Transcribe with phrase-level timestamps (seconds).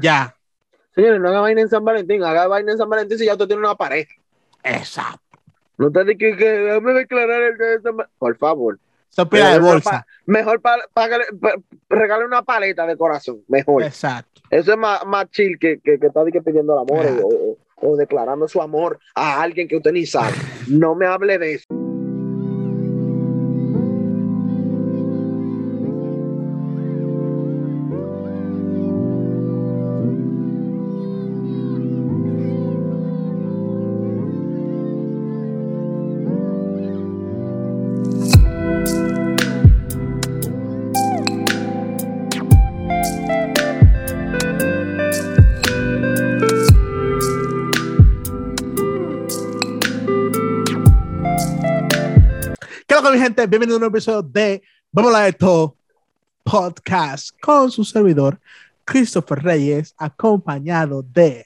[0.00, 0.34] Ya.
[0.94, 3.46] Señores, no haga vaina en San Valentín, haga vaina en San Valentín si ya usted
[3.46, 4.12] tiene una pareja.
[4.62, 5.20] Exacto.
[5.78, 8.16] No te digas que, déjame declarar el día de San Valentín.
[8.18, 8.78] Por favor.
[9.08, 9.90] Se pila de Regale una bolsa.
[9.90, 11.08] pa- Mejor pa- pa-
[11.88, 13.40] regale una paleta de corazón.
[13.48, 13.82] Mejor.
[13.82, 14.40] Exacto.
[14.50, 17.58] Eso es más, más chill que, que, que de que pidiendo el amor o, o-
[17.92, 20.34] o declarando su amor a alguien que usted ni sabe.
[20.68, 21.64] No me hable de eso.
[53.20, 53.46] ¿Qué es lo que mi gente?
[53.46, 55.76] Bienvenido a un episodio de Vamos a todo
[56.42, 58.40] podcast con su servidor
[58.86, 61.44] Christopher Reyes, acompañado de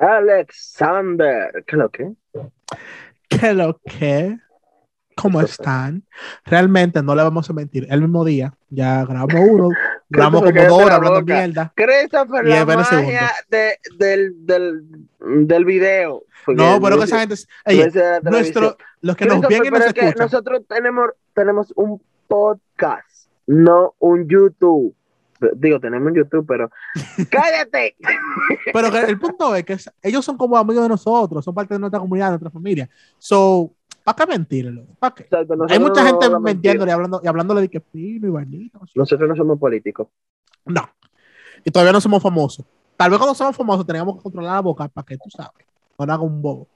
[0.00, 1.62] Alexander.
[1.64, 2.12] ¿Qué lo que?
[3.28, 4.36] ¿Qué lo que?
[5.14, 6.02] ¿Cómo están?
[6.44, 7.86] Realmente no le vamos a mentir.
[7.88, 9.68] El mismo día ya grabamos uno,
[10.08, 11.72] grabamos como dos horas hablando mierda.
[11.76, 14.82] Christopher, la magia de, del, del,
[15.20, 16.24] del video.
[16.46, 18.20] Porque No, pero que es- esa gente, televisión.
[18.24, 20.14] nuestro, los que nos ven y nos escuchan.
[20.18, 24.94] nosotros tenemos, tenemos un podcast, no un YouTube.
[25.54, 26.70] Digo, tenemos un YouTube, pero
[27.30, 27.94] cállate.
[28.72, 31.80] Pero que el punto es que ellos son como amigos de nosotros, son parte de
[31.80, 32.88] nuestra comunidad, de nuestra familia.
[33.18, 33.70] So,
[34.02, 34.86] ¿para qué mentirlo?
[34.98, 35.26] ¿Para qué?
[35.68, 38.80] Hay mucha no gente mintiéndole y hablando, y hablándole de que fino y vainito.
[38.94, 40.08] Nosotros no somos políticos.
[40.64, 40.88] No.
[41.64, 42.64] Y todavía no somos famosos.
[42.96, 45.66] Tal vez cuando somos famosos teníamos que controlar la boca para que tú sabes.
[45.98, 46.68] No haga un bobo.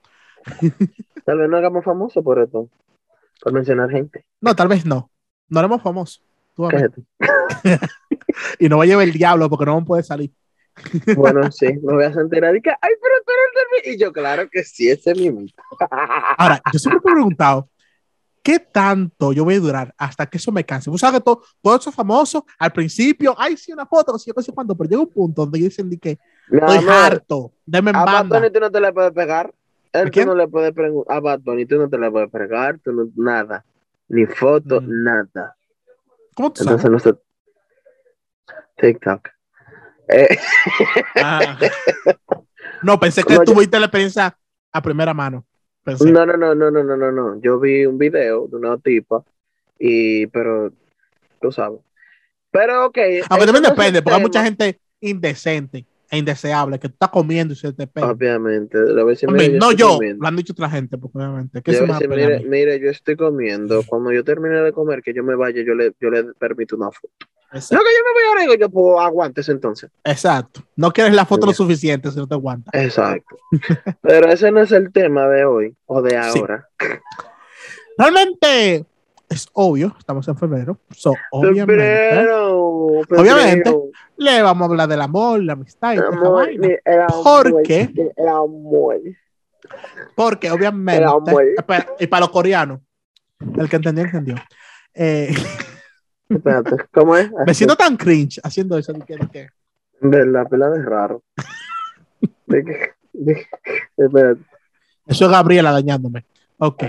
[1.25, 2.69] Tal vez no hagamos famosos por esto.
[3.43, 4.25] Por mencionar gente.
[4.41, 5.11] No, tal vez no.
[5.49, 6.23] No haremos famosos.
[6.55, 6.69] Tú.
[8.59, 10.33] Y no va a llevar el diablo porque no poder salir.
[11.17, 13.93] Bueno, sí, me voy a sentir ahí que, ay, pero tú eres mi-".
[13.95, 15.51] Y yo, claro que sí, ese es mi mismo.
[16.39, 17.69] Ahora, yo siempre me he preguntado,
[18.43, 20.91] ¿qué tanto yo voy a durar hasta que eso me canse?
[20.91, 24.28] Tú sabes que todo, todo eso famoso, al principio, ay, sí, una foto, no sé,
[24.31, 26.19] yo qué sé cuánto, pero llega un punto donde dicen que
[26.49, 28.39] Mi estoy amor, harto, deme en A Bad banda.
[28.39, 29.55] Bunny tú no te le puedes pegar.
[29.93, 31.17] Él tú no le puedes preguntar.
[31.17, 33.65] A Bad Bunny tú no te le puedes pegar, tú no, nada.
[34.09, 35.05] Ni foto, Mm.
[35.05, 35.56] nada.
[36.34, 36.84] ¿Cómo tú sabes?
[36.84, 37.25] Entonces nosotros.
[38.77, 39.29] TikTok.
[40.09, 40.39] Eh,
[41.17, 41.59] Ah.
[42.83, 44.37] No, pensé que No, tuviste la experiencia
[44.73, 45.45] a primera mano.
[45.83, 46.11] Pensé.
[46.11, 47.41] no, no, no, no, no, no, no, no.
[47.41, 49.25] Yo vi un video de una tipa
[49.79, 50.73] y, pero,
[51.41, 51.81] tú sabes.
[52.51, 52.99] Pero, ok.
[53.29, 57.55] Aunque eso también depende, porque hay mucha gente indecente e indeseable que tú estás comiendo
[57.55, 58.11] y se te pega.
[58.11, 58.77] Obviamente.
[58.77, 60.23] A decir, Hombre, mira, no yo, comiendo.
[60.23, 61.63] lo han dicho otra gente, porque obviamente.
[61.63, 63.83] ¿Qué Yo se me a a decir, a mire, mire, yo estoy comiendo.
[63.85, 66.91] Cuando yo termine de comer, que yo me vaya, yo le, yo le permito una
[66.91, 67.15] foto.
[67.53, 67.84] No, Exacto.
[67.84, 69.91] que yo me voy ahora, digo, yo puedo aguantes entonces.
[70.05, 70.62] Exacto.
[70.77, 71.56] No quieres la foto lo Ya.
[71.56, 72.71] suficiente si no te aguanta.
[72.75, 73.37] Exacto.
[74.03, 76.38] Pero ese no es el tema de hoy o de Sí.
[76.38, 76.69] ahora.
[77.99, 78.87] Realmente
[79.28, 80.78] es obvio, estamos en febrero.
[80.91, 82.59] So, obviamente, Febrero,
[83.16, 83.75] Obviamente.
[84.17, 87.93] le vamos a hablar del amor, la amistad y Amor, el amor, ¿Por qué?
[88.17, 88.97] El amor.
[90.15, 91.44] Porque obviamente, El amor.
[91.56, 92.81] espera, y para los coreanos,
[93.59, 94.34] el que entendió, entendió.
[94.94, 95.28] Eh,
[96.31, 97.31] Espérate, ¿cómo es?
[97.47, 98.93] me siento tan cringe haciendo eso.
[98.93, 99.49] de que- de que-
[100.01, 101.23] De la pela de raro.
[102.47, 103.47] De que- de-
[103.97, 104.41] espérate,
[105.07, 106.25] Eso es Gabriela dañándome.
[106.59, 106.85] Ok.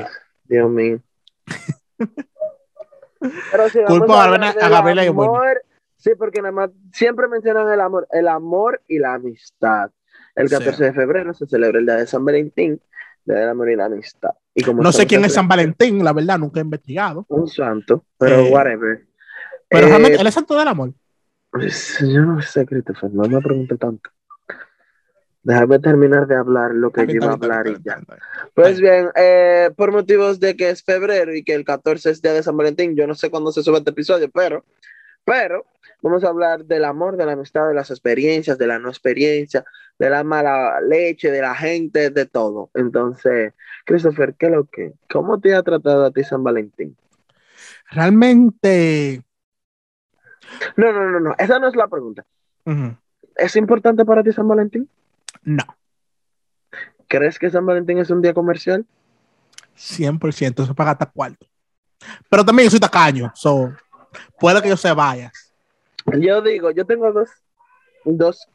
[0.46, 1.00] Dios mío.
[3.52, 5.62] Pero si a Gabriela- a del Gabriela y amor,
[5.98, 9.92] Sí, porque nada más siempre mencionan el amor, el amor y la amistad.
[10.34, 10.56] El Sí.
[10.56, 12.82] 14 de febrero se celebra el día de San Valentín,
[13.24, 14.32] Día del amor y la amistad.
[14.56, 17.24] Y como No sé quién es San Valentín, la verdad, nunca he investigado.
[17.30, 19.06] un santo, pero Eh, whatever.
[19.72, 20.94] Pero Eh, realmente, él es santo del amor.
[21.50, 24.10] pues, yo no sé, Christopher, no me pregunte tanto.
[25.44, 28.00] Déjame terminar de hablar lo que iba a hablar y ya.
[28.54, 32.34] Pues bien, eh, por motivos de que es febrero y que el 14 es día
[32.34, 34.64] de San Valentín, yo no sé cuándo se sube este episodio, pero,
[35.26, 35.66] pero
[36.04, 39.66] vamos a hablar del amor, de la amistad, de las experiencias, de la no experiencia,
[39.98, 42.70] de la mala leche, de la gente, de todo.
[42.76, 43.54] Entonces,
[43.86, 44.94] Christopher, ¿qué es lo que?
[45.10, 46.96] ¿Cómo te ha tratado a ti San Valentín?
[47.90, 49.24] Realmente.
[50.76, 52.26] No, no, no, no, esa no es la pregunta.
[53.36, 54.90] ¿Es importante para ti San Valentín?
[55.44, 55.64] No,
[57.12, 58.86] ¿Crees que San Valentín es un día comercial?
[59.76, 60.64] 100%.
[60.64, 61.46] Eso paga hasta cuarto.
[62.30, 63.30] Pero también yo soy tacaño.
[63.36, 63.74] So,
[64.40, 65.30] puede que yo se vaya.
[66.18, 67.30] Yo digo, yo tengo dos,
[68.06, 68.48] dos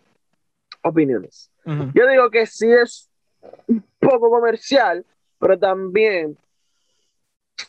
[0.83, 1.51] opiniones.
[1.67, 3.11] Yo digo que sí es
[3.67, 5.05] un poco comercial,
[5.39, 6.39] pero también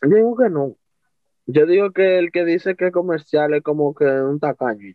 [0.03, 0.73] yo digo que no.
[1.47, 4.93] Yo digo que el que dice que es comercial es como que un tacaño.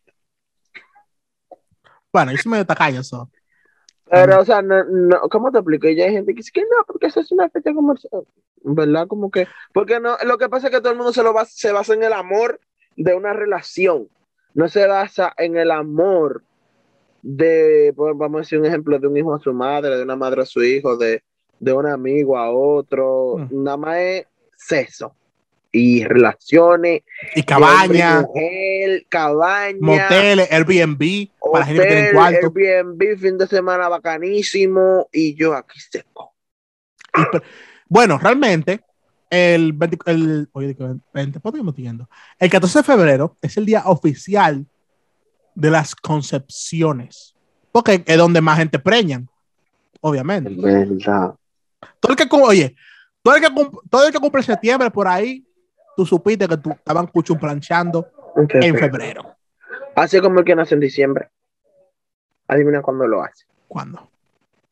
[2.12, 3.30] Bueno, yo soy medio tacaño, eso.
[4.10, 5.88] Pero, o sea, no, no, ¿cómo te explico?
[5.88, 8.26] Y ya hay gente que dice que no, porque eso es una fecha comercial.
[8.62, 9.08] ¿Verdad?
[9.08, 11.50] Como que, porque no, lo que pasa es que todo el mundo se, lo basa,
[11.54, 12.60] se basa en el amor
[12.96, 14.08] de una relación.
[14.52, 16.44] No se basa en el amor
[17.22, 20.16] de, pues, vamos a decir un ejemplo, de un hijo a su madre, de una
[20.16, 21.22] madre a su hijo, de,
[21.58, 23.36] de un amigo a otro.
[23.38, 23.62] Mm.
[23.64, 25.16] Nada más es sexo.
[25.74, 27.02] Y relaciones,
[27.34, 32.52] Y cabaña, hombre y mujer, cabaña, moteles, Airbnb, para la gente que tiene hotel, cuarto.
[32.54, 36.34] Airbnb, fin de semana bacanísimo, y yo aquí seco.
[37.88, 38.82] Bueno, realmente,
[39.30, 42.08] el 20, el, oye, ¿qué 20, ¿por qué me estoy yendo?
[42.38, 44.66] El 14 de febrero es el día oficial
[45.54, 47.34] de las concepciones,
[47.70, 49.26] porque es donde más gente preñan,
[50.02, 50.50] obviamente.
[50.50, 51.34] Es verdad.
[51.98, 52.76] Todo el que, oye,
[53.22, 53.48] todo el que,
[53.88, 55.46] todo el que cumple septiembre por ahí,
[55.96, 59.36] tú supiste que tú estaban cuchum planchando en febrero.
[59.94, 61.30] Así como el que nace en diciembre.
[62.48, 63.46] Adivina cuándo lo hace.
[63.68, 64.10] ¿Cuándo?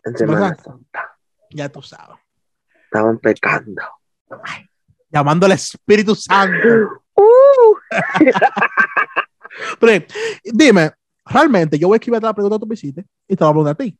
[0.04, 0.54] En Semana.
[0.54, 1.16] Santa.
[1.50, 2.18] Ya tú sabes.
[2.84, 3.82] Estaban pecando.
[5.10, 6.68] Llamando al Espíritu Santo.
[7.22, 7.76] Uh,
[9.78, 10.06] Pero,
[10.42, 10.90] dime,
[11.26, 13.52] realmente, yo voy a escribir la pregunta que tú me hiciste y te voy a
[13.52, 13.98] preguntar a ti.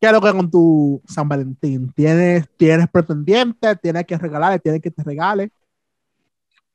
[0.00, 1.92] ¿Qué es lo que con tu San Valentín?
[1.92, 3.76] ¿Tienes, tienes pretendiente?
[3.76, 4.58] ¿Tienes que regalarle?
[4.58, 5.52] ¿Tienes que te regale?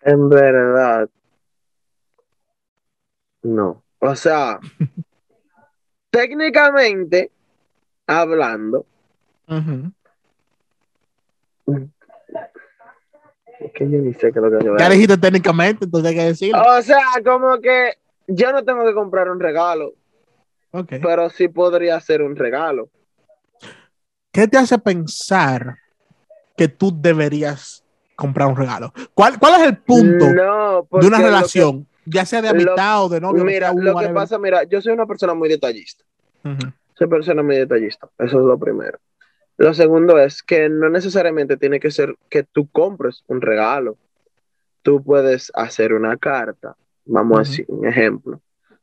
[0.02, 1.10] En verdad.
[3.44, 3.84] No.
[4.00, 4.60] O sea,
[6.10, 7.32] técnicamente
[8.06, 8.86] hablando,
[9.48, 9.92] Ujú.
[13.60, 14.92] es que yo ni sé qué es lo que yo voy a Ya decir.
[15.02, 16.62] dijiste técnicamente, entonces hay que decirlo.
[16.78, 17.94] O sea, como que
[18.28, 19.94] yo no tengo que comprar un regalo,
[20.72, 20.94] Ok.
[21.02, 22.90] pero sí podría ser un regalo.
[24.32, 25.78] ¿Qué te hace pensar
[26.56, 27.84] que tú deberías
[28.18, 28.92] comprar un regalo?
[29.14, 33.06] ¿Cuál, cuál es el punto No, de una que- relación, ya sea de lo- amistad
[33.06, 33.46] o de novio?
[33.46, 36.04] mira, lo que pasa, mira, yo soy una persona muy detallista.
[36.96, 38.10] Soy persona muy detallista.
[38.18, 38.98] Eso es lo primero.
[39.58, 43.98] Lo segundo es que no necesariamente tiene que ser que tú compres un regalo.
[44.82, 46.76] Tú puedes hacer una carta.
[47.06, 48.42] Vamos a decir un ejemplo.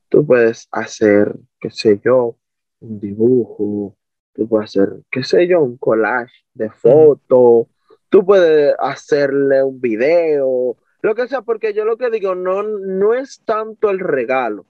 [0.08, 2.36] Tú puedes hacer, qué sé yo,
[2.80, 3.96] un dibujo.
[4.34, 7.66] Tú puedes hacer, qué sé yo, un collage de fotos.
[8.14, 10.76] Tú puedes hacerle un video.
[11.02, 14.66] Lo que sea, porque yo lo que digo, no, no es tanto el regalo,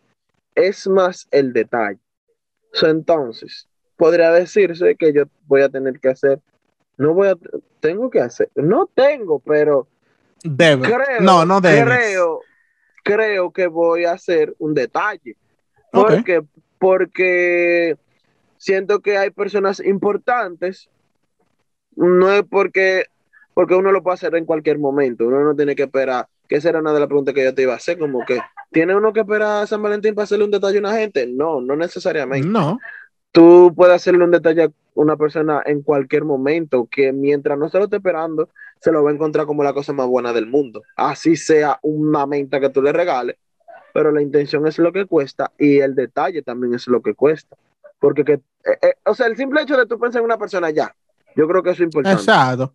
[0.54, 1.98] es más el detalle.
[2.72, 3.68] So, entonces,
[3.98, 6.40] podría decirse que yo voy a tener que hacer,
[6.96, 7.34] no voy a,
[7.80, 9.88] tengo que hacer, no tengo, pero
[10.42, 10.88] Debe.
[10.88, 11.84] creo, no, no debes.
[11.84, 12.40] creo,
[13.02, 15.36] creo que voy a hacer un detalle.
[15.92, 16.42] Porque,
[16.78, 17.98] porque
[18.56, 20.88] siento que hay personas importantes,
[21.94, 23.04] no es porque,
[23.54, 26.68] porque uno lo puede hacer en cualquier momento, uno no tiene que esperar, que esa
[26.70, 28.40] era una de las preguntas que yo te iba a hacer, como que,
[28.70, 31.26] ¿tiene uno que esperar a San Valentín para hacerle un detalle a una gente?
[31.26, 32.78] No, no necesariamente No.
[33.32, 37.78] tú puedes hacerle un detalle a una persona en cualquier momento que mientras no se
[37.78, 38.48] lo esté esperando,
[38.80, 40.82] se lo va a encontrar como la cosa más buena del mundo.
[40.96, 43.36] Así sea una menta que tú le regales,
[43.92, 47.56] pero la intención es lo que cuesta y el detalle también es lo que cuesta.
[47.98, 50.68] Porque, que, eh, eh, o sea, el simple hecho de tú pensar en una persona
[50.70, 50.94] ya,
[51.34, 52.20] yo creo que eso es importante.
[52.20, 52.74] Exacto.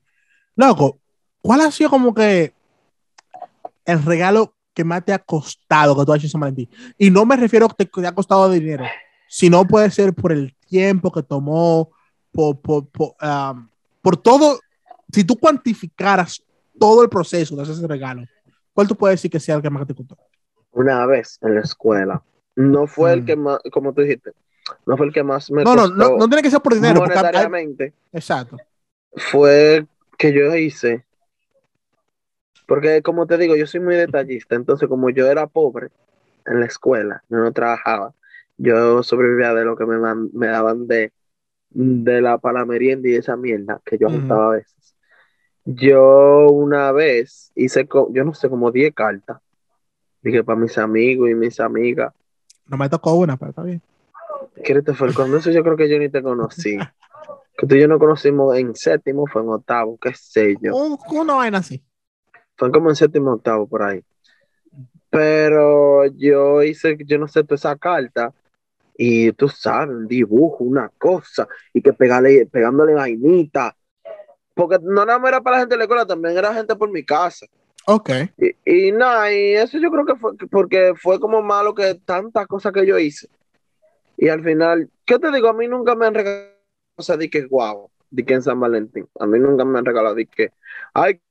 [0.55, 0.99] Loco,
[1.41, 2.53] ¿cuál ha sido como que
[3.85, 6.69] el regalo que más te ha costado que tú has hecho San Valentín?
[6.97, 8.85] Y no me refiero a que te ha costado dinero,
[9.27, 11.91] sino puede ser por el tiempo que tomó,
[12.31, 13.67] por, por, por, um,
[14.01, 14.59] por todo.
[15.11, 16.43] Si tú cuantificaras
[16.79, 18.23] todo el proceso de hacer ese regalo,
[18.73, 20.17] ¿cuál tú puedes decir que sea el que más te costó?
[20.71, 22.21] Una vez en la escuela,
[22.55, 23.25] no fue el Mm.
[23.25, 24.31] que más, como tú dijiste,
[24.85, 26.75] no fue el que más me No, no, costó no, no tiene que ser por
[26.75, 26.99] dinero.
[26.99, 27.93] porque hay- monetariamente.
[28.13, 28.57] exacto.
[29.15, 29.87] fue
[30.19, 31.05] que yo hice,
[32.65, 35.89] porque como te digo, yo soy muy detallista, entonces como yo era pobre
[36.45, 38.13] en la escuela, yo no trabajaba,
[38.57, 39.97] yo sobrevivía de lo que me,
[40.33, 41.13] me daban de,
[41.71, 44.11] de la palamerienda y esa mierda que yo Ujú.
[44.11, 44.95] juntaba a veces.
[45.65, 49.39] Yo una vez hice, yo no sé, como 10 cartas,
[50.21, 52.13] dije para mis amigos y mis amigas,
[52.67, 53.81] No me tocó una, pero está bien.
[54.63, 56.77] Christopher, cuando eso yo creo que yo ni te conocí.
[57.57, 60.75] Que tú y yo nos conocimos en séptimo, fue en octavo, qué sé yo.
[60.75, 61.83] Un- una vaina así.
[62.55, 64.03] Fue como en séptimo octavo por ahí.
[65.09, 68.33] Pero yo hice, yo no sé, toda esa carta.
[68.95, 71.47] Y tú sabes, un dibujo, una cosa.
[71.73, 73.75] Y que pegarle, pegándole vainita.
[74.53, 76.91] Porque no nada más era para la gente de la escuela, también era gente por
[76.91, 77.45] mi casa.
[77.87, 78.09] Ok.
[78.37, 82.45] Y, y nada, y eso yo creo que fue porque fue como malo que tantas
[82.45, 83.29] cosas que yo hice.
[84.17, 85.47] Y al final, ¿qué te digo?
[85.47, 86.58] A mí nunca me han regalado
[86.99, 89.07] cosas de que guau, de que en San Valentín.
[89.21, 90.51] A mí nunca me han regalado de que,
[90.93, 91.21] ay,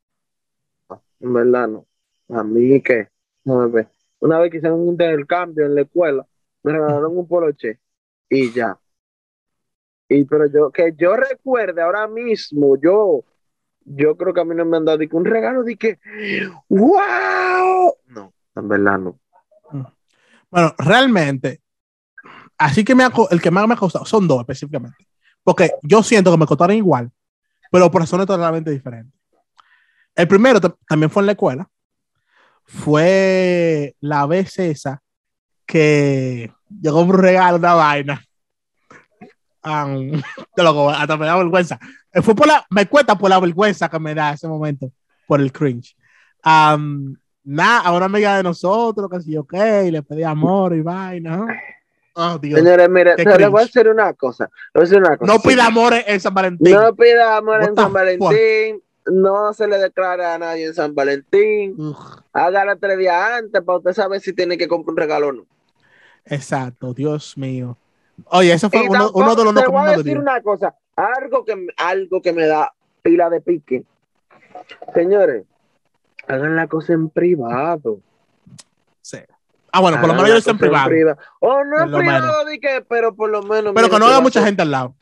[1.20, 1.86] en verdad no.
[2.30, 3.08] A mí que,
[3.44, 3.88] no me ve.
[4.20, 6.26] Una vez que hicieron un intercambio en la escuela,
[6.62, 7.80] me regalaron un poloche
[8.30, 8.78] y ya.
[10.08, 13.24] Y pero yo, que yo recuerde ahora mismo, yo,
[13.84, 15.98] yo creo que a mí no me han dado un regalo de que,
[16.70, 17.94] wow.
[18.06, 19.20] No, en verdad no.
[20.50, 21.60] Bueno, realmente,
[22.56, 25.07] así que me el que más me ha costado son dos específicamente.
[25.48, 27.10] Porque yo siento que me costaron igual,
[27.70, 29.18] pero por razones totalmente diferentes.
[30.14, 31.70] El primero también fue en la escuela.
[32.64, 35.00] Fue la vez esa
[35.64, 38.22] que llegó un regalo, una vaina.
[39.64, 40.20] Um,
[40.58, 41.80] lo, hasta me da vergüenza.
[42.12, 44.92] Eh, fue por la, me cuenta por la vergüenza que me da ese momento,
[45.26, 45.96] por el cringe.
[46.44, 49.54] Um, nada, a una amiga de nosotros, que sí, ok,
[49.90, 51.46] le pedí amor y vaina.
[52.20, 52.58] Oh, Dios.
[52.58, 54.50] Señores, mire, le voy a hacer una cosa.
[54.74, 56.74] Voy a hacer una cosa no pida amor en San Valentín.
[56.74, 58.82] No pida amor en San Valentín.
[59.06, 61.76] No se le declare a nadie en San Valentín.
[62.32, 65.46] Hágala tres días antes para usted saber si tiene que comprar un regalo o no.
[66.24, 67.78] Exacto, Dios mío.
[68.26, 71.68] Oye, eso fue uno, uno, de los Te voy a decir una cosa, algo que,
[71.76, 73.84] algo que me da pila de pique.
[74.92, 75.44] Señores,
[76.26, 78.00] hagan la cosa en privado.
[79.72, 80.90] Ah, bueno, por lo menos yo en privado.
[81.40, 83.72] O no en privado, di que, pero por lo menos.
[83.74, 84.94] Pero que no haya mucha gente al lado.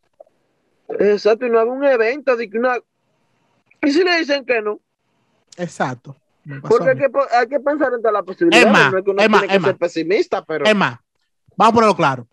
[0.89, 2.77] Exacto, y no haga un evento, de que una.
[3.83, 4.81] ¿Y si le dicen que no?
[5.57, 6.17] Exacto.
[6.63, 8.67] Porque hay que, hay que, pensar en todas las posibilidades.
[8.67, 10.67] Emma, no es que uno Emma, tiene que ser pesimista, pero.
[10.67, 11.03] Emma,
[11.57, 12.27] vamos a ponerlo claro.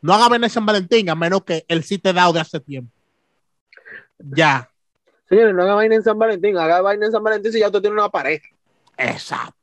[0.00, 2.60] No haga vaina en San Valentín, a menos que él sí te da de hace
[2.60, 2.92] tiempo.
[4.18, 4.70] Ya.
[5.28, 7.80] Señores, no haga vaina en San Valentín, haga vaina en San Valentín si ya usted
[7.80, 8.48] tiene una pareja.
[8.96, 9.55] Exacto.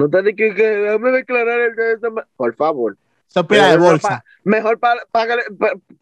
[0.00, 2.22] No te digas que, que déjame declarar el de.
[2.34, 2.96] Por favor.
[3.26, 4.24] Se de bolsa.
[4.42, 5.02] mejor para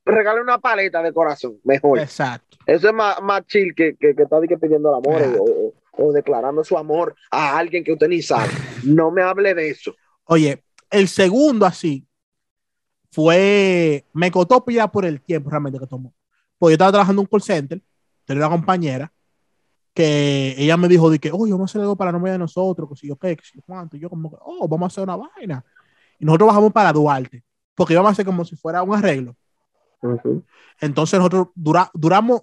[0.05, 1.59] regale una paleta de corazón.
[1.65, 1.99] Mejor.
[1.99, 2.57] Exacto.
[2.65, 6.63] Eso es más, más chill que, que, que está pidiendo el amor o, o, declarando
[6.63, 8.53] su amor a alguien que usted ni sabe.
[8.85, 9.95] No me hable de eso.
[10.25, 12.07] Oye, el segundo así
[13.11, 14.05] fue.
[14.13, 16.15] Me costó pillar por el tiempo realmente que tomó.
[16.57, 17.83] Pues yo estaba trabajando en un call center,
[18.25, 19.13] tenía una compañera
[19.99, 22.39] que ella me dijo de que, oye, vamos a hacer algo para la novia de
[22.39, 24.85] nosotros, que si yo qué, que si yo cuánto, y yo como que, oh, vamos
[24.85, 25.65] a hacer una vaina.
[26.21, 27.43] Y nosotros bajamos para Duarte,
[27.75, 29.35] porque íbamos a hacer como si fuera un arreglo.
[30.81, 31.49] Entonces nosotros
[31.95, 32.43] duramos,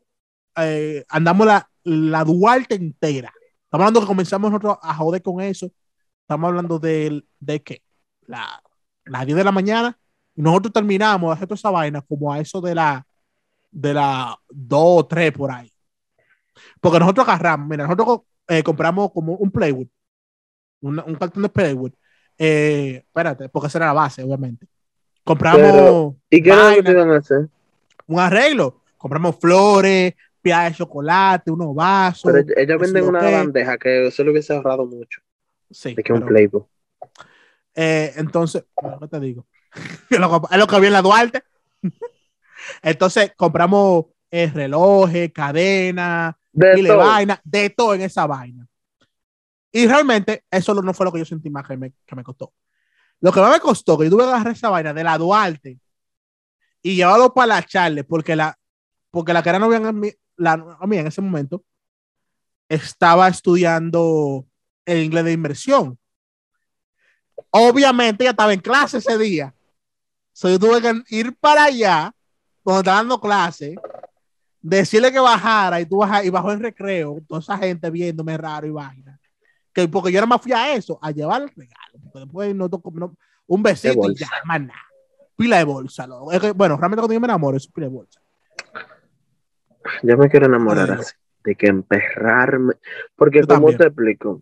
[0.57, 3.33] eh, andamos la, la Duarte entera.
[3.63, 5.71] Estamos hablando que comenzamos nosotros a joder con eso.
[6.23, 7.83] Estamos hablando de, de que
[8.27, 8.61] la,
[9.05, 9.97] las 10 de la mañana
[10.35, 13.07] y nosotros terminamos de hacer toda esa vaina como a eso de la
[13.71, 15.71] de la 2 o 3 por ahí.
[16.79, 19.87] Porque nosotros agarramos, mira, nosotros eh, compramos como un Playwood,
[20.81, 21.91] un, un cartón de Playwood.
[22.37, 24.67] Eh, espérate, porque esa era la base, obviamente.
[25.23, 26.15] Compramos.
[26.29, 27.49] ¿Y qué vaina, iban a hacer?
[28.07, 28.81] Un arreglo.
[28.97, 32.31] Compramos flores, piedras de chocolate, unos vasos.
[32.31, 35.21] Pero ellos venden una bandeja que eso le hubiese ahorrado mucho.
[35.71, 35.95] Sí.
[35.95, 36.63] De que un Playboy.
[37.73, 38.65] Eh, entonces,
[38.99, 39.47] ¿qué te digo?
[40.09, 41.43] es lo que había en la Duarte.
[42.83, 48.67] entonces, compramos el relojes, cadena, de vaina, de todo en esa vaina.
[49.71, 52.53] Y realmente eso no fue lo que yo sentí más que me, que me costó.
[53.19, 55.79] Lo que más me costó, que yo tuve que agarrar esa vaina de la Duarte
[56.81, 58.57] y llevarlo para la Charle, porque la,
[59.11, 59.79] porque la cara no había
[60.37, 61.63] la, a mí en ese momento
[62.69, 64.45] estaba estudiando
[64.85, 65.99] el inglés de inversión.
[67.49, 69.53] Obviamente ya estaba en clase ese día.
[70.31, 72.13] So, yo tuve que ir para allá,
[72.63, 73.75] cuando estaba dando clase,
[74.65, 78.65] decirle que bajara y tú bajas y bajó en recreo, toda esa gente viéndome raro
[78.65, 79.19] y vaina.
[79.71, 81.99] Que, porque yo nada más fui a eso, a llevar el regalo.
[82.03, 82.91] Porque después no toco
[83.47, 84.79] un besito y ya, más nada.
[85.37, 86.07] Pila de bolsa.
[86.07, 88.21] bueno, realmente cuando yo me enamoro, es pila de bolsa.
[90.01, 92.73] Yo me quiero enamorar así, de que emperrarme.
[93.15, 94.41] Porque, como te explico?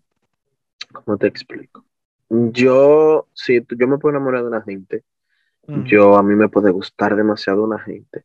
[0.94, 1.84] ¿Cómo te explico?
[2.30, 5.04] Yo, si yo me puedo enamorar de una gente,
[5.68, 5.84] mm.
[5.84, 8.24] yo a mí me puede gustar demasiado una gente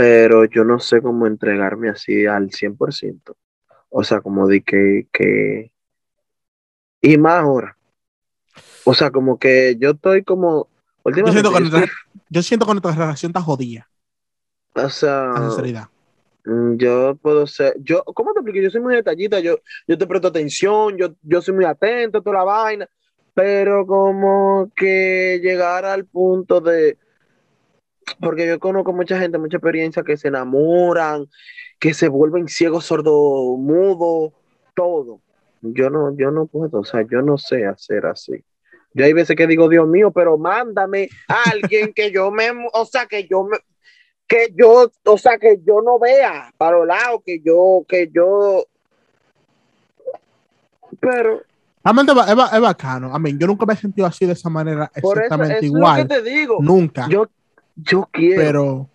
[0.00, 3.36] pero yo no sé cómo entregarme así al 100%.
[3.90, 5.72] O sea, como de que, que...
[7.02, 7.76] Y más ahora.
[8.84, 10.68] O sea, como que yo estoy como...
[11.04, 11.86] Yo siento, que nuestra,
[12.30, 13.90] yo siento que nuestra relación está jodida.
[14.74, 15.34] O sea...
[15.36, 15.88] sinceridad.
[16.46, 17.74] Mm, yo puedo ser...
[17.80, 18.64] Yo, ¿Cómo te explico?
[18.64, 22.22] Yo soy muy detallita, yo, yo te presto atención, yo, yo soy muy atento a
[22.22, 22.88] toda la vaina,
[23.34, 26.96] pero como que llegar al punto de
[28.14, 31.26] porque yo conozco mucha gente, mucha experiencia que se enamoran,
[31.78, 34.32] que se vuelven ciegos, sordos, mudos,
[34.74, 35.20] todo.
[35.62, 38.42] Yo no, yo no puedo, o sea, yo no sé hacer así.
[38.94, 42.84] Yo hay veces que digo, Dios mío, pero mándame a alguien que yo me, o
[42.84, 43.58] sea, que yo me,
[44.26, 48.64] que yo, o sea, que yo no vea para los lados, que yo, que yo,
[50.98, 51.42] pero
[52.26, 53.14] es, ba- es bacano.
[53.14, 55.62] A mí, yo nunca me he sentido así de esa manera Por eso exactamente es
[55.64, 56.02] igual.
[56.02, 56.58] lo que te digo.
[56.60, 57.08] Nunca.
[57.08, 57.26] Yo,
[57.82, 58.40] yo quiero.
[58.40, 58.90] pero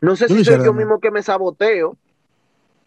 [0.00, 1.96] no sé si soy yo mismo que me saboteo,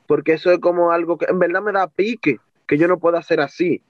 [0.07, 3.17] porque eso es como algo que en verdad me da pique, que yo no puedo
[3.17, 3.81] hacer así.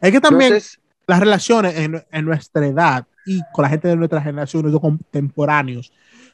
[0.00, 0.58] es que también
[1.06, 5.92] las relaciones en, en nuestra edad y con la gente de nuestra generación, los contemporáneos,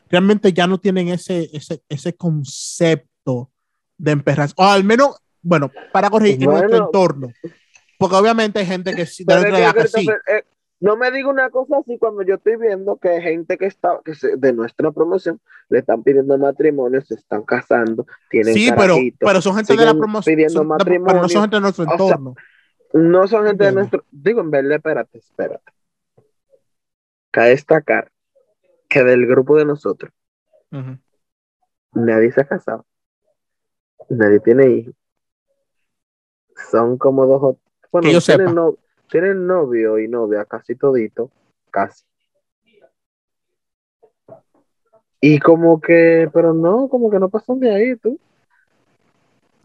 [0.09, 3.51] realmente ya no tienen ese, ese, ese concepto
[3.97, 4.51] de emperrar.
[4.57, 7.33] O al menos, bueno, para corregir en nuestro entorno.
[7.99, 10.07] Porque obviamente hay gente que sí, de nuestra edad que sí.
[10.09, 10.45] Eh,
[10.81, 14.01] no me diga una cosa así cuando yo estoy viendo que hay gente que está
[14.05, 19.41] que se- de nuestra promoción le están pidiendo matrimonio, se están casando, tienen Sí, pero,
[19.43, 20.35] son gente de la promoción.
[20.35, 21.29] pidiendo son- Pero no matrimonio.
[21.29, 22.35] son gente de nuestro O sea, entorno.
[22.93, 24.05] no son gente de nuestro.
[24.11, 25.73] Digo, en verdad, espérate, espérate.
[27.31, 28.11] Cabe destacar
[28.89, 30.13] que del grupo de nosotros
[31.93, 32.87] nadie se ha casado,
[34.09, 34.95] nadie tiene hijos.
[36.71, 37.59] Son como dos o
[37.93, 38.53] bueno, Que yo tienen, sepa.
[38.61, 38.77] no-
[39.09, 41.31] tienen novio y novia, casi todito,
[41.71, 42.05] casi.
[45.21, 48.19] Y como que, pero no, como que no pasan de ahí, tú.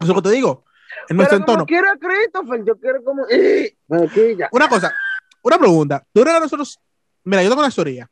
[0.00, 0.64] es lo que te digo.
[1.08, 1.66] En nuestro Pero entorno.
[1.66, 3.24] quiera Christopher, yo quiero como.
[4.52, 4.92] Una cosa,
[5.42, 6.04] una pregunta.
[6.12, 6.80] ¿Tú que nosotros.
[7.22, 8.10] Mira, yo tengo una teoría.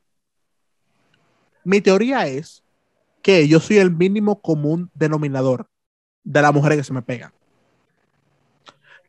[1.65, 2.63] Mi teoría es
[3.23, 5.69] que yo soy el mínimo común denominador
[6.25, 7.33] de las mujeres que se me pegan.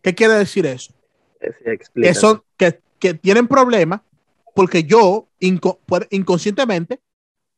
[0.01, 0.93] ¿Qué quiere decir eso?
[1.93, 4.01] Que, son, que, que tienen problemas
[4.55, 6.99] porque yo inco- por- inconscientemente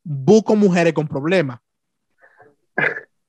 [0.04, 1.60] busco mujeres con problemas.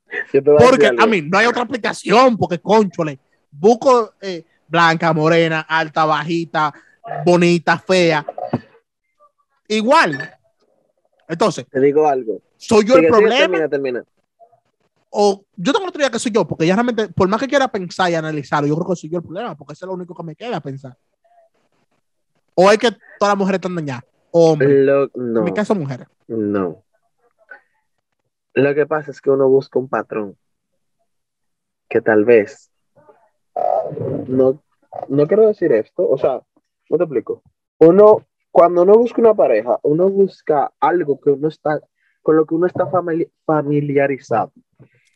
[0.08, 3.18] A Porque a mí no hay otra aplicación, porque conchole,
[3.50, 6.72] busco eh, blanca, morena, alta, bajita,
[7.24, 8.24] bonita, fea.
[9.68, 10.32] Igual.
[11.28, 12.40] Entonces, Te digo algo.
[12.56, 13.38] ¿soy yo Sigue, el sigue, problema?
[13.38, 14.04] termina, termina.
[15.18, 17.68] O yo tengo la teoría que soy yo, porque ya realmente, por más que quiera
[17.68, 20.14] pensar y analizarlo, yo creo que soy yo el problema, porque eso es lo único
[20.14, 20.94] que me queda pensar.
[22.54, 24.04] O es que todas las mujeres están dañadas.
[24.30, 24.84] O hombres.
[24.84, 26.06] Lo- En no, mi caso, mujeres.
[26.28, 26.82] no.
[28.52, 30.36] Lo que pasa es que uno busca un patrón
[31.88, 32.70] que tal vez
[34.28, 34.62] no,
[35.08, 36.42] no quiero decir esto, o sea,
[36.90, 37.42] no te explico.
[37.78, 41.80] Uno, cuando uno busca una pareja, uno busca algo que uno está,
[42.22, 44.52] con lo que uno está famili- familiarizado.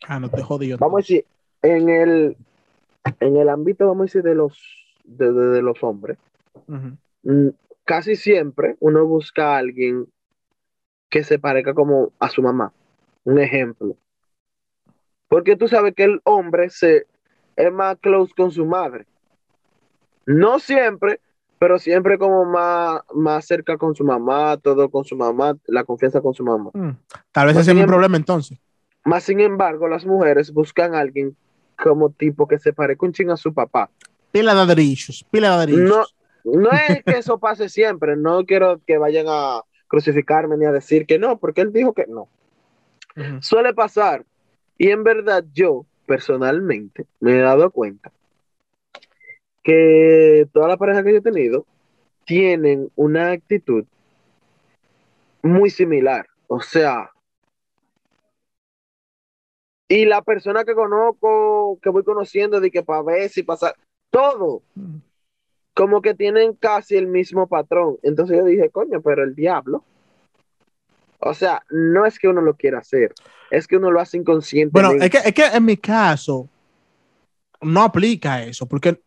[0.06, 0.72] Ah, no te jodí.
[0.74, 1.24] Vamos a decir,
[1.62, 2.36] en el,
[3.20, 4.58] en el ámbito, vamos a decir, de los,
[5.04, 6.18] de, de- de los hombres,
[7.22, 7.48] mm,
[7.84, 10.06] casi siempre uno busca a alguien
[11.08, 12.72] que se parezca como a su mamá.
[13.24, 13.96] Un ejemplo.
[15.28, 17.06] Porque tú sabes que el hombre se,
[17.56, 19.06] es más close con su madre.
[20.26, 21.20] No siempre,
[21.58, 26.20] pero siempre como más, más cerca con su mamá, todo con su mamá, la confianza
[26.20, 26.70] con su mamá.
[26.72, 26.90] Mm.
[27.32, 28.58] Tal vez Más ese es bien- problema entonces.
[29.04, 31.36] Más sin embargo, las mujeres buscan a alguien
[31.76, 33.90] como tipo que se parezca un ching a su papá.
[34.32, 36.14] Pila de ladrillos, pila de ladrillos.
[36.44, 41.04] No es que eso pase siempre, no quiero que vayan a crucificarme ni a decir
[41.04, 42.28] que no, porque él dijo que no.
[43.40, 44.24] Suele pasar.
[44.78, 48.10] Y en verdad yo, personalmente, me he dado cuenta
[49.62, 51.66] que todas las parejas que yo he tenido
[52.24, 53.84] tienen una actitud
[55.42, 56.26] muy similar.
[56.46, 57.10] O sea,
[59.90, 63.74] y la persona que conozco, que voy conociendo, de que para ver si pasa,
[64.10, 64.98] todo, Mm.
[65.74, 67.98] como que tienen casi el mismo patrón.
[68.04, 69.82] Entonces yo dije, coño, pero el diablo.
[71.18, 73.12] O sea, no es que uno lo quiera hacer,
[73.50, 74.88] es que uno lo hace inconscientemente.
[74.96, 76.48] Bueno, es que, es que en mi caso
[77.60, 78.98] no aplica eso, porque,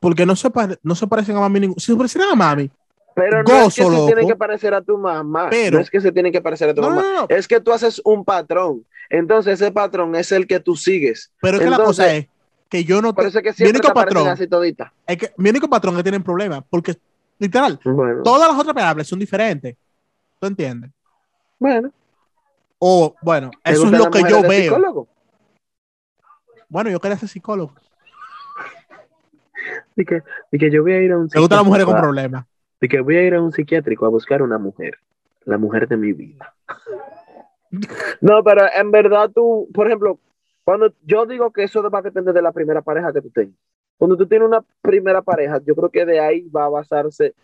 [0.00, 1.60] porque no, se pare- no se parecen a mami.
[1.60, 2.70] ningún- Si se parecieran a mami,
[3.18, 5.48] pero no es que se tiene que parecer a tu mamá.
[5.50, 7.02] Pero- no es que se tiene que parecer a tu no, mamá.
[7.02, 8.84] no, no, no, Es que tú haces un patrón.
[9.10, 11.32] Entonces ese patrón es el que tú sigues.
[11.40, 12.28] pero es que la cosa es
[12.68, 14.92] que yo no Por te- eso es que mi único te patrón así todita.
[15.06, 16.96] es que mi único patrón es que tienen problemas, porque
[17.38, 19.74] literal, Bueno, todas las otras variables son diferentes.
[20.40, 20.90] ¿Tú entiendes?
[21.58, 21.90] bueno.
[22.80, 24.62] O bueno, ¿Te eso es lo que yo veo.
[24.74, 25.08] psicólogo?
[26.68, 27.72] Bueno, yo quería ser psicólogo.
[29.96, 31.94] Y que, y que yo voy a ir a un Me gustan las mujeres con
[31.94, 32.44] psiquiátrico a- problemas.
[32.80, 34.98] De que voy a ir a un psiquiátrico a buscar una mujer,
[35.44, 36.54] la mujer de mi vida.
[38.20, 40.18] No, pero en verdad tú, por ejemplo,
[40.64, 43.56] cuando yo digo que eso va a depender de la primera pareja que tú tengas.
[43.96, 47.34] Cuando tú tienes una primera pareja, yo creo que de ahí va a basarse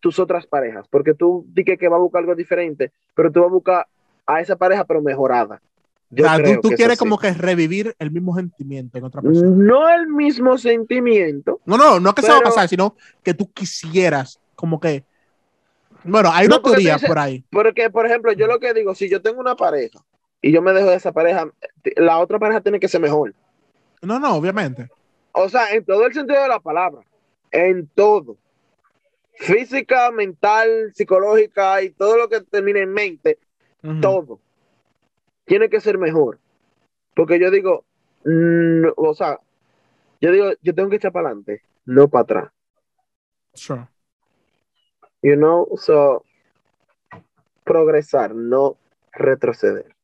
[0.00, 3.48] tus otras parejas, porque tú dices que va a buscar algo diferente, pero tú vas
[3.48, 3.86] a buscar
[4.26, 5.62] a esa pareja pero mejorada.
[6.10, 8.98] Yo o sea, tú, creo tú que es quieres como que revivir el mismo sentimiento
[8.98, 9.48] en otra persona.
[9.48, 13.32] no el mismo sentimiento, No, no, no que se va a Pero- pasar, sino que
[13.32, 15.04] tú quisieras como que...
[16.04, 17.44] Bueno, hay No, una teoría dices- por ahí.
[17.50, 20.00] Porque, por ejemplo, yo lo que digo, si yo tengo una pareja
[20.40, 21.50] y yo me dejo de esa pareja,
[21.96, 23.34] la otra pareja tiene que ser mejor.
[24.00, 24.88] No, no, obviamente.
[25.32, 27.02] O sea, en todo el sentido de la palabra.
[27.52, 28.36] en todo.
[29.34, 33.38] Física, mental, psicológica y todo lo que termine en mente,
[34.00, 34.40] todo.
[35.44, 36.38] Tiene que ser mejor.
[37.14, 37.84] Porque yo digo,
[38.24, 39.38] mm, o sea,
[40.20, 42.50] yo digo, yo tengo que echar para adelante, no para atrás.
[43.54, 43.86] Sure.
[45.22, 46.24] You know, so
[47.64, 48.76] progresar, no
[49.12, 49.94] retroceder.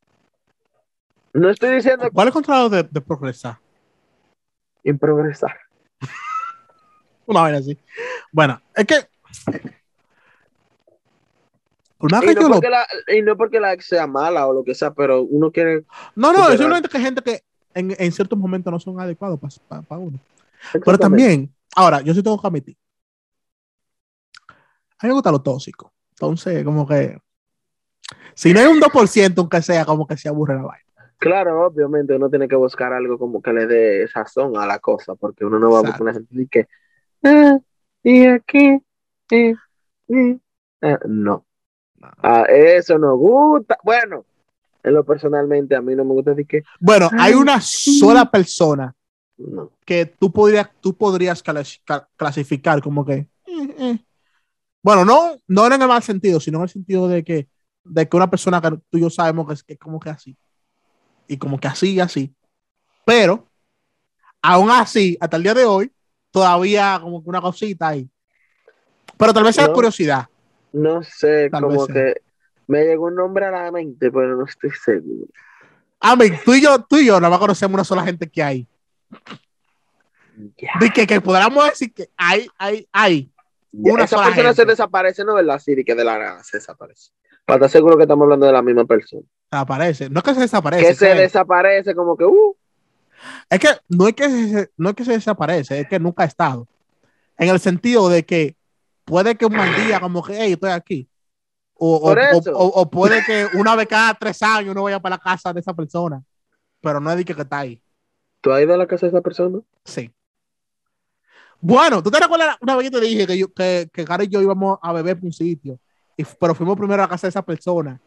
[1.33, 3.59] No estoy diciendo ¿Cuál es el contrario de, de progresar?
[4.85, 5.57] en progresar.
[7.27, 7.77] Una vaina así.
[8.33, 8.95] Bueno, es que.
[11.99, 14.07] Por más Y que no, yo lo- porque la, y no porque la ex sea
[14.07, 15.85] mala o lo que sea, pero uno quiere.
[16.15, 17.43] No, no, es simplemente que hay gente que
[17.75, 20.19] en, en ciertos momentos no son adecuados para uno.
[20.85, 22.77] Pero también, ahora, yo sí tengo que admitir.
[25.01, 25.93] A mí me gusta lo tóxico.
[26.11, 27.19] Entonces, como que.
[28.35, 30.85] Si no hay un 2%, aunque sea, como que se aburre la vaina.
[31.19, 35.15] Claro, obviamente uno tiene que buscar algo como que le dé sazón a la cosa,
[35.17, 36.05] porque uno no va a buscar Exacto.
[36.05, 36.69] una gente y que.
[37.25, 37.59] "Ah,
[38.05, 38.81] y aquí.
[39.31, 39.55] eh,
[40.09, 40.39] eh".
[40.81, 41.45] Ah, no.
[42.23, 43.79] Ah, eso no gusta.
[43.83, 44.25] Bueno,
[44.85, 46.63] en lo personalmente a mí no me gusta decir que.
[46.81, 48.95] Bueno, hay Ay, una sola persona
[49.37, 49.73] No.
[49.85, 53.15] que tú podrías, tú podrías clas- ca- clasificar como que.
[53.15, 53.99] eh, eh.
[54.83, 57.49] Bueno, no, no en el mal sentido, sino en el sentido de que,
[57.85, 60.11] de que una persona que tú y yo sabemos que es, que es como que
[60.11, 60.37] así.
[61.27, 62.35] Y como que así y así.
[63.05, 63.47] Pero,
[64.41, 65.93] aún así, hasta el día de hoy,
[66.31, 68.09] todavía como que una cosita ahí.
[69.17, 69.73] Pero tal vez sea No.
[69.73, 70.27] curiosidad.
[70.73, 72.15] No sé, Tal como que
[72.67, 75.27] me llegó un nombre a la mente, pero no estoy seguro.
[76.01, 78.43] A mí, tú y yo, tú y yo, nada más conocemos una sola gente que
[78.43, 78.69] hay.
[80.79, 83.33] De que, que podamos decir que hay, hay, hay.
[83.73, 84.63] Una Esa sola persona gente.
[84.63, 85.35] se desaparece, ¿no?
[85.35, 85.59] ¿Verdad?
[85.59, 87.11] Sí, que de la nada se desaparece.
[87.45, 89.23] Para estar seguro que estamos hablando de la misma persona.
[89.51, 90.11] Desaparece.
[90.11, 90.83] No es que se desaparece.
[90.85, 92.57] que es se desaparece como que, uh,
[93.51, 96.27] Es que no es que se, no es que se desaparece, es que nunca ha
[96.27, 96.67] estado.
[97.37, 98.57] En el sentido de que
[99.05, 101.09] puede que un mal día, como que, hey, estoy aquí.
[101.81, 102.13] O-
[102.75, 105.73] o puede que una vez cada tres años uno vaya para la casa de esa
[105.75, 106.23] persona.
[106.81, 107.83] Pero no es de que, que está ahí.
[108.41, 109.61] ¿tú has ido a la casa de esa persona?
[109.85, 110.11] Sí.
[111.61, 114.29] Bueno, ¿tú te recuerdas una vez que te dije que, yo, que, que Gary y
[114.29, 115.79] yo íbamos a beber por un sitio?
[116.17, 118.01] Y, pero fuimos primero a la casa de esa persona.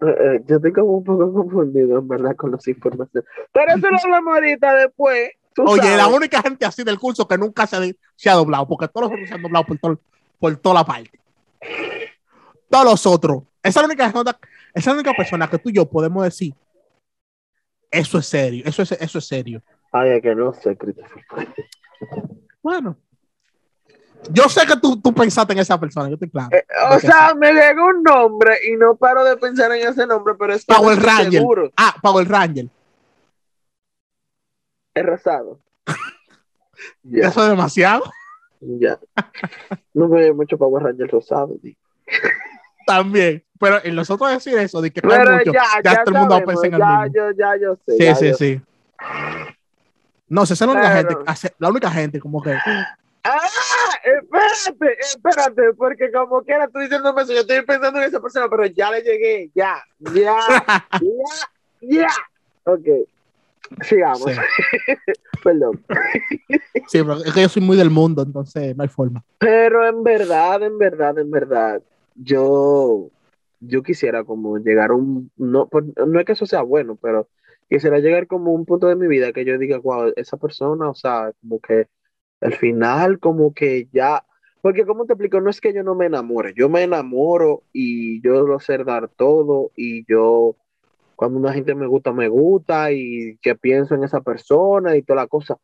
[0.00, 3.28] Eh, eh, yo estoy como un poco confundido, en verdad, con las informaciones.
[3.52, 5.30] Pero eso lo hablamos ahorita después.
[5.56, 5.96] Oye, sabes.
[5.96, 7.80] la única gente así del curso que nunca se ha,
[8.14, 10.00] se ha doblado, porque todos los otros se han doblado por, todo-
[10.38, 11.18] por toda la parte.
[12.70, 13.42] Todos los otros.
[13.62, 14.36] Esa es la única,
[14.74, 16.54] esa única persona que tú y yo podemos decir.
[17.90, 19.62] Eso es serio, eso es, eso es serio.
[19.90, 21.24] Ay, es que no sé, Christopher.
[22.68, 22.98] Bueno,
[24.30, 26.50] yo sé que tú, tú pensaste en esa persona, yo estoy claro.
[26.52, 30.34] Eh, o sea, me llegó un nombre y no paro de pensar en ese nombre,
[30.38, 31.32] pero es que no Power estoy Ranger.
[31.32, 31.70] seguro.
[31.78, 32.66] Ah, Power Ranger.
[34.92, 35.60] Es rosado.
[37.10, 38.04] Eso es demasiado.
[38.60, 38.98] ya.
[39.94, 41.56] No me mucho Power Ranger rosado.
[41.62, 41.74] tío.
[42.86, 43.42] También.
[43.58, 46.14] Pero en los otros decir eso, de que no Pero mucho, ya, ya, ya, todo
[46.14, 47.14] el mundo en el ya, mismo.
[47.14, 47.96] yo, ya, yo sé.
[47.96, 48.60] Sí, sí, yo- sí.
[50.28, 52.54] No, esa es la única Pero- gente, la única gente como que
[53.24, 53.40] Ah,
[54.04, 58.64] espérate, espérate, porque como quiera tú diciéndome eso, yo estoy pensando en esa persona, pero
[58.66, 59.82] ya le llegué, ya,
[60.14, 60.36] ya,
[61.02, 61.28] ya,
[61.80, 62.08] ya.
[62.64, 62.86] Ok,
[63.82, 64.30] sigamos, Sí.
[65.44, 65.84] perdón.
[66.86, 69.22] Sí, pero es que yo soy muy del mundo, entonces no hay forma.
[69.38, 71.82] Pero en verdad, en verdad, en verdad,
[72.14, 73.10] yo,
[73.60, 77.28] yo quisiera como llegar a un, no, pues, no es que eso sea bueno, pero
[77.68, 80.94] quisiera llegar como un punto de mi vida que yo diga, wow, esa persona, o
[80.94, 81.88] sea, como que
[82.40, 84.24] al final, como que ya,
[84.62, 88.22] porque como te explico, no es que yo no me enamore, yo me enamoro y
[88.22, 90.56] yo lo sé dar todo y yo,
[91.16, 95.22] cuando una gente me gusta, me gusta y que pienso en esa persona y toda
[95.22, 95.58] la cosa,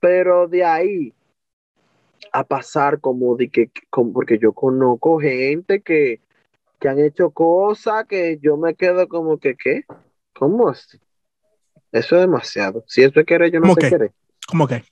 [0.00, 1.14] pero de ahí
[2.32, 6.20] a pasar como de que, como- porque yo conozco gente que,
[6.80, 9.84] que han hecho cosas que yo me quedo como que, ¿qué?
[10.34, 10.98] ¿Cómo así?
[11.92, 12.84] Eso es demasiado.
[12.86, 14.12] Si eso es querer, yo no ¿Cómo sé querer.
[14.48, 14.82] Como que,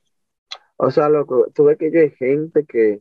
[0.76, 3.00] O sea, loco, tú ves que yo hay gente que,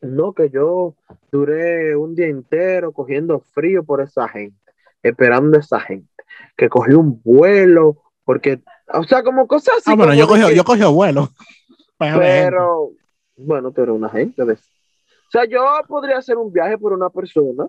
[0.00, 0.94] no, que yo
[1.32, 4.56] duré un día entero cogiendo frío por esa gente,
[5.02, 6.08] esperando a esa gente,
[6.56, 8.60] que cogí un vuelo, porque,
[8.92, 9.90] o sea, como cosas así.
[9.90, 11.28] ah, bueno, yo cogí, que- yo cogí vuelo.
[11.98, 12.90] Pero,
[13.36, 17.08] bueno, tú eres una gente de O sea, yo podría hacer un viaje por una
[17.08, 17.68] persona,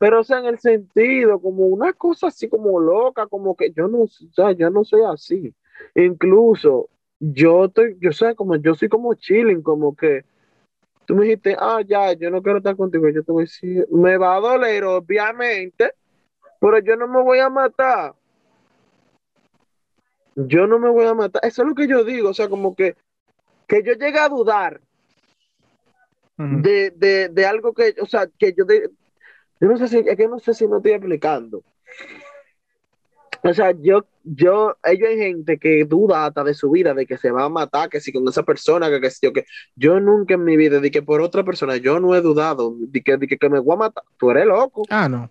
[0.00, 3.86] pero, o sea, en el sentido, como una cosa así como loca, como que yo
[3.86, 5.54] no, o sea, yo no soy así.
[5.94, 10.24] Incluso, yo estoy, yo sé, como yo soy como chilling, como que
[11.04, 13.86] tú me dijiste, ah, ya, yo no quiero estar contigo, yo te voy a decir,
[13.90, 15.92] me va a doler, obviamente,
[16.58, 18.14] pero yo no me voy a matar.
[20.34, 21.44] Yo no me voy a matar.
[21.44, 22.96] Eso es lo que yo digo, o sea, como que,
[23.68, 24.80] que yo llegue a dudar
[26.62, 28.88] de, de, de algo que, o sea, que yo, de-
[29.60, 31.62] yo no sé si, es que no sé si me estoy explicando.
[33.42, 37.16] O sea, yo, yo, ellos hay gente que duda hasta de su vida, de que
[37.16, 39.46] se va a matar, que si con esa persona, que, que si yo, que
[39.76, 43.00] yo nunca en mi vida, de que por otra persona, yo no he dudado, de
[43.02, 44.82] que, de que, que me voy a matar, tú eres loco.
[44.90, 45.30] Ah, no.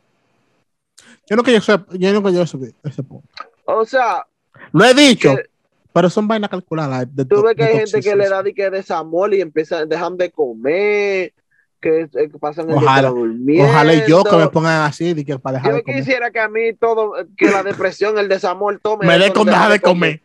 [1.27, 3.27] Yo no que yo sé, yo no que yo sé ese punto.
[3.65, 4.25] O sea,
[4.71, 5.49] Lo he dicho, que
[5.91, 7.13] pero son vainas calculadas.
[7.13, 10.17] De, tú ves que hay gente que le da de que desamor y empiezan, dejan
[10.17, 11.33] de comer,
[11.81, 13.65] que, eh, que pasan el Ojalá- día.
[13.65, 15.99] Ojalá y yo que me pongan así, de que para dejar Yo de comer.
[15.99, 19.07] quisiera que a mí todo, que la depresión, el desamor, tome.
[19.07, 20.21] Me dé con dejar de comer.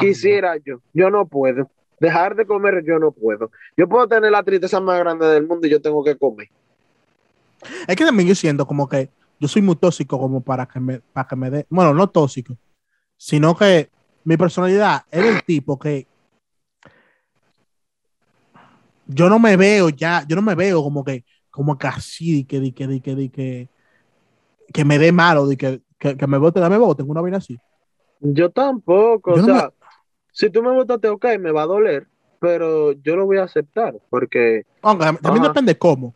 [0.00, 1.68] Quisiera yo, yo no puedo.
[1.98, 3.50] Dejar de comer, yo no puedo.
[3.76, 6.48] Yo puedo tener la tristeza más grande del mundo y yo tengo que comer.
[7.86, 11.00] Es que también yo siento como que yo soy muy tóxico como para que me,
[11.12, 12.56] para que me dé, bueno, no tóxico,
[13.16, 13.88] sino que
[14.24, 16.06] mi personalidad es el tipo que
[19.14, 22.46] yo no me veo ya, yo no me veo como que, como que así, de
[22.46, 23.68] que, de que, de que, de que,
[24.72, 27.38] que me dé malo, de que, que, que me bote, dame bote, tengo una vaina
[27.38, 27.58] así.
[28.20, 29.32] Yo tampoco.
[29.32, 29.72] Yo o no sea,
[30.32, 32.06] si tú me votaste, ok, me va a doler,
[32.40, 35.48] pero yo lo voy a aceptar porque Aunque también Ajá.
[35.48, 36.14] depende cómo.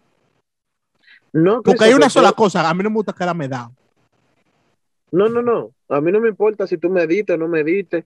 [1.33, 1.63] no.
[1.63, 3.71] Porque hay una sola yo- cosa, a mí no me gusta que me da.
[5.13, 5.73] No, no, no.
[5.89, 8.05] A mí no me importa si tú me diste o no me diste.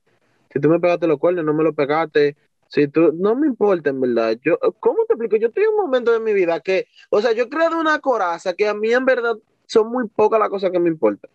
[0.52, 2.36] Si tú me pegaste los cuernos, no me los pegaste.
[2.70, 4.38] Si tú, no me importa en verdad.
[4.44, 5.36] Yo, ¿cómo te explico?
[5.36, 7.98] Yo estoy en un momento de mi vida que, o sea, yo he creado una
[7.98, 11.30] coraza que a mí en verdad son muy pocas las cosas que me importan.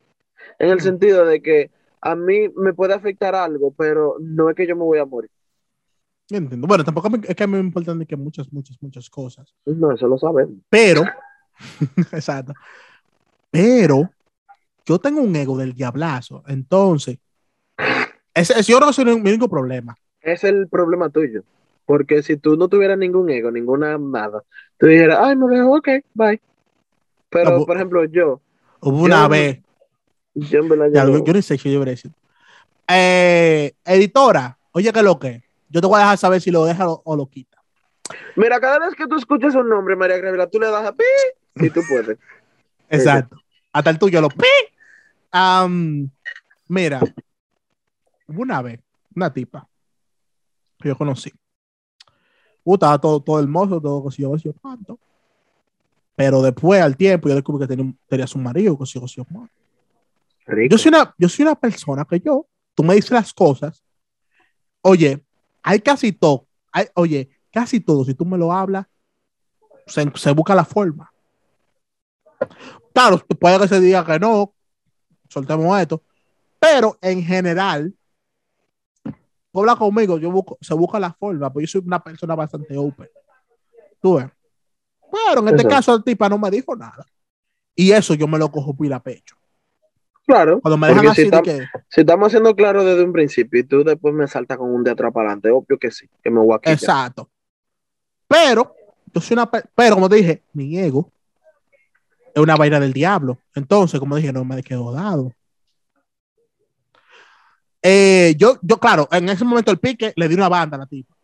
[0.59, 0.81] En el Mm.
[0.81, 4.83] sentido de que a mí me puede afectar algo, pero no es que yo me
[4.83, 5.29] voy a morir.
[6.29, 6.67] Entiendo.
[6.67, 9.53] Bueno, tampoco me- es que a mí me importan de que muchas, muchas, muchas cosas.
[9.65, 10.55] No, eso lo sabemos.
[10.69, 11.03] Pero,
[12.13, 12.53] exacto.
[13.51, 14.09] Pero
[14.85, 16.43] yo tengo un ego del diablazo.
[16.47, 17.17] Entonces,
[18.33, 19.95] ese, ese yo creo ese es mi único problema.
[20.25, 21.43] Es el problema tuyo.
[21.85, 24.41] Porque si tú no tuvieras ningún ego, ninguna nada,
[24.79, 26.41] tú dijeras, ay, me dejo, ok, bye.
[27.29, 28.41] Pero, por ejemplo, yo,
[28.81, 29.59] Hubo una Yo- vez,
[30.33, 32.11] yo en verdad, yo ya, no- yo, yo no sé si yo debería decir.
[32.87, 35.43] Eh, editora, oye, que lo que?
[35.69, 37.61] Yo te voy a dejar saber si lo deja o, o lo quita.
[38.35, 41.03] Mira, cada vez que tú escuchas un nombre, María Gabriela, tú le das a pi
[41.59, 42.17] si tú puedes.
[42.89, 43.37] Exacto.
[43.73, 44.45] Hasta el tuyo lo pi.
[45.31, 46.09] Am,
[46.67, 47.01] mira,
[48.27, 48.79] hubo una vez,
[49.15, 49.67] una tipa
[50.85, 51.31] que yo conocí.
[52.63, 54.99] Uh, estaba todo, todo hermoso, todo cosío, cosío, cuánto.
[56.15, 59.53] Pero después, al tiempo, yo descubrí que tenía, tenía su marido, cosío, cosío, cuánto.
[60.45, 60.71] Rico.
[60.71, 62.45] Yo soy, una, yo soy una persona que yo,
[62.75, 63.83] tú me dices las cosas,
[64.81, 65.25] oye,
[65.63, 68.85] hay casi todo, hay, oye, casi todo, si tú me lo hablas,
[69.87, 71.11] se, se busca la forma.
[72.93, 74.53] Claro, puede que se diga que no,
[75.29, 76.03] soltemos esto,
[76.59, 77.95] pero en general,
[79.55, 82.77] tú hablas conmigo, yo busco, se busca la forma, porque yo soy una persona bastante
[82.77, 83.07] open.
[84.01, 84.25] Tú ves.
[85.09, 85.69] Pero en este Exacto.
[85.69, 87.05] caso, el tipa no me dijo nada.
[87.73, 89.37] Y eso yo me lo cojo pila pecho.
[90.27, 90.59] Claro.
[90.59, 93.63] Cuando me dejan si, así, tam- que, si estamos haciendo claro desde un principio y
[93.63, 96.41] tú después me saltas con un de atrás para adelante, obvio que sí, que me
[96.41, 96.73] voy a quitar.
[96.73, 97.29] Exacto.
[98.27, 98.75] Pero,
[99.13, 101.09] yo soy una, pe- pero como te dije, mi ego
[102.33, 103.37] es una vaina del diablo.
[103.53, 105.31] Entonces, como dije, no me quedó dado.
[107.87, 110.85] Eh, yo, yo, claro, en ese momento el pique le di una banda a la
[110.87, 111.15] tipa.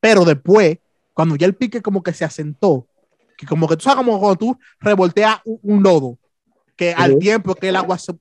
[0.00, 0.78] Pero después,
[1.14, 2.88] cuando ya el pique como que se asentó,
[3.36, 6.18] que como que tú sabes como cuando tú revolteas un, un lodo,
[6.76, 7.20] que al Ujú.
[7.20, 8.12] tiempo que el agua se,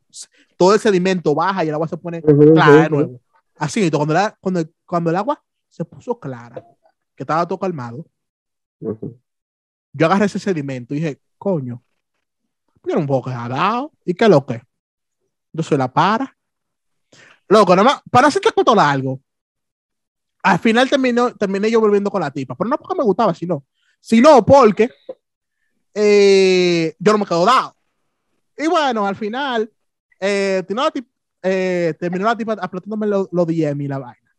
[0.58, 3.22] todo el sedimento baja y el agua se pone Ujú, clara de ujú, nuevo.
[3.58, 6.64] Así, cuando, la- cuando, cuando el agua se puso clara,
[7.16, 8.06] que estaba todo calmado,
[8.80, 11.82] yo agarré ese sedimento y dije, coño,
[12.84, 13.90] yo no puedo quedar.
[14.06, 14.62] ¿Y qué es lo que?
[15.52, 16.37] Yo soy la para.
[17.50, 19.20] Loco, nada más, para hacerte cuento largo,
[20.44, 23.66] al final terminó, terminé yo volviendo con la tipa, pero no porque me gustaba, sino,
[24.00, 24.90] sino porque
[25.94, 27.76] eh, yo no me quedo dado.
[28.58, 29.72] Y bueno, al final,
[30.20, 31.08] eh, terminó, la tip-
[31.42, 34.36] eh, terminó la tipa aplastándome los lo DM y la vaina.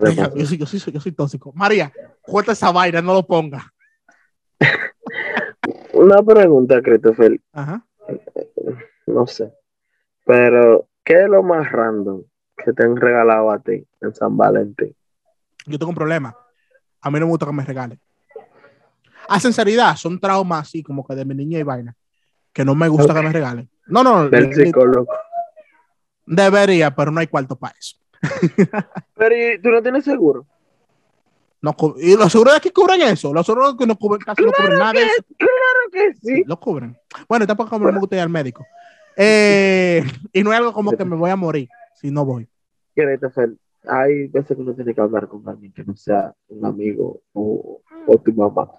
[0.00, 1.52] Ella, yo, soy, yo, soy, yo soy tóxico.
[1.54, 3.72] María, cuenta esa vaina, no lo ponga.
[5.92, 7.86] Una pregunta, Christopher, Ajá.
[9.06, 9.52] no sé,
[10.24, 12.22] pero ¿qué es lo más random
[12.56, 14.94] que te han regalado a ti en San Valentín?
[15.66, 16.36] yo tengo un problema.
[17.00, 18.00] A mí no me gusta que me regalen.
[19.28, 21.94] A sinceridad, son traumas así como que de mi niña y vaina.
[22.52, 23.70] Que no me gusta que me regalen.
[23.86, 25.08] No, no, Del psicólogo.
[26.26, 27.96] debería, pero no hay cuarto para eso.
[29.16, 30.46] Pero ¿y tú no tienes seguro?
[31.60, 33.32] No, y los seguros de aquí cubren eso.
[33.32, 35.24] Los seguros que no cubren, casi no cubren nada de eso.
[35.36, 36.44] Claro que sí.
[36.46, 36.96] Lo cubren.
[37.28, 38.64] Bueno, tampoco me gusta ir al médico.
[39.16, 42.48] Eh, y no es algo como que me voy a morir si no voy.
[43.88, 47.82] Hay veces que uno tiene que hablar con alguien que no sea un amigo o
[48.06, 48.70] o tu mamá.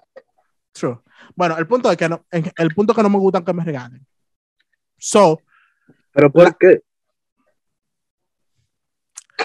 [0.72, 0.98] True.
[1.34, 3.64] Bueno, el punto es que no, el punto es que no me gustan que me
[3.64, 4.06] regalen.
[4.98, 5.40] So,
[6.12, 6.82] ¿Pero por La- qué?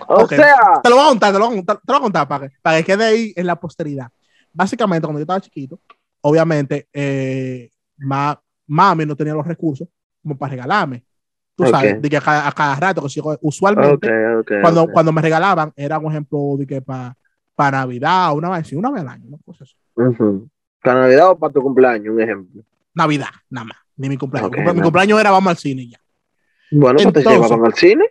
[0.07, 1.97] O sea, te lo voy a contar, te lo voy a contar, te lo voy
[1.99, 4.09] a contar para que, para que quede ahí en la posteridad.
[4.53, 5.79] Básicamente, cuando yo estaba chiquito,
[6.21, 9.87] obviamente, eh, ma- mami no tenía los recursos
[10.21, 11.03] como para regalarme.
[11.55, 11.69] Tú Ok.
[11.71, 14.51] sabes, de que a cada, a cada rato, que si usualmente, ok.
[14.61, 14.91] cuando, ok.
[14.93, 17.15] cuando me regalaban, era un ejemplo de que para
[17.55, 19.37] para Navidad, una vez, sí, una vez al año, ¿no?
[19.43, 19.75] Pues eso.
[19.95, 20.47] Ujú.
[20.81, 22.13] ¿Para Navidad o para tu cumpleaños?
[22.15, 22.63] Un ejemplo.
[22.93, 24.51] Navidad, nada más, ni mi cumpleaños.
[24.51, 24.81] Mi nada.
[24.81, 25.99] cumpleaños era vamos al cine ya.
[26.71, 28.05] Bueno, pues te Entonces- llevaban al cine.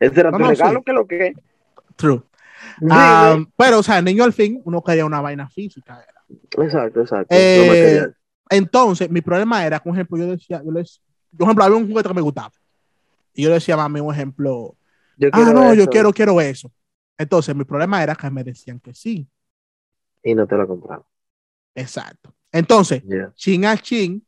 [0.00, 0.84] Ese era No, tu no, regalo, sí.
[0.86, 1.34] que lo que.
[1.96, 2.22] True.
[2.90, 6.02] Ah, pero, o sea, niño al fin, uno quería una vaina física.
[6.02, 6.64] era.
[6.64, 7.26] exacto, exacto.
[7.30, 8.12] eh, No.
[8.50, 11.00] Entonces, mi problema era, por ejemplo, yo decía, yo les,
[11.36, 12.52] por ejemplo, había un juguete que me gustaba.
[13.34, 14.76] Y yo le decía a mami, un ejemplo,
[15.16, 16.72] Yo ah, no, yo eso, quiero, quiero eso.
[17.18, 19.28] Entonces, mi problema era que me decían que sí.
[20.22, 21.04] Y no te lo compraron.
[21.74, 22.34] Exacto.
[22.52, 23.32] Entonces, Ya.
[23.34, 24.24] chin a chin,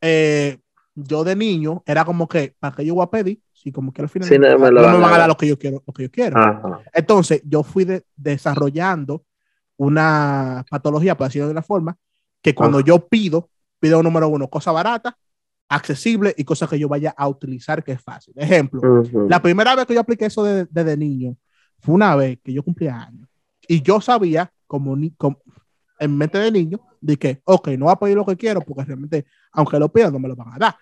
[0.00, 0.58] eh,
[0.94, 3.40] yo de niño era como que, ¿para qué yo voy a pedir?
[3.52, 5.18] Si como que al final Sí, no me van a van a dar.
[5.20, 6.38] dar lo que yo quiero, lo que yo quiero.
[6.38, 6.80] Ajá.
[6.92, 9.24] Entonces, yo fui de- desarrollando
[9.76, 11.96] una patología, por decirlo de una forma,
[12.40, 12.86] que cuando Ajá.
[12.86, 13.50] yo pido,
[13.80, 15.16] pido número uno, cosa barata,
[15.74, 18.34] accesible y cosas que yo vaya a utilizar que es fácil.
[18.36, 19.28] Ejemplo, Ujú.
[19.28, 21.36] la primera vez que yo apliqué eso desde de, de niño
[21.80, 23.28] fue una vez que yo cumplía años
[23.68, 25.38] y yo sabía, como, ni, como
[25.98, 28.84] en mente de niño, de que, ok, no voy a pedir lo que quiero porque
[28.84, 30.76] realmente, aunque lo pidan, no me lo van a dar.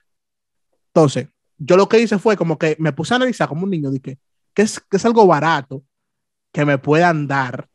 [0.89, 1.29] Entonces,
[1.59, 4.01] yo lo que hice fue como que me puse a analizar como un niño, de
[4.01, 4.19] que,
[4.55, 5.85] que es, que es algo barato
[6.53, 7.69] que me puedan dar,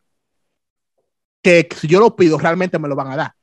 [1.42, 3.34] que si yo lo pido, realmente me lo van a dar.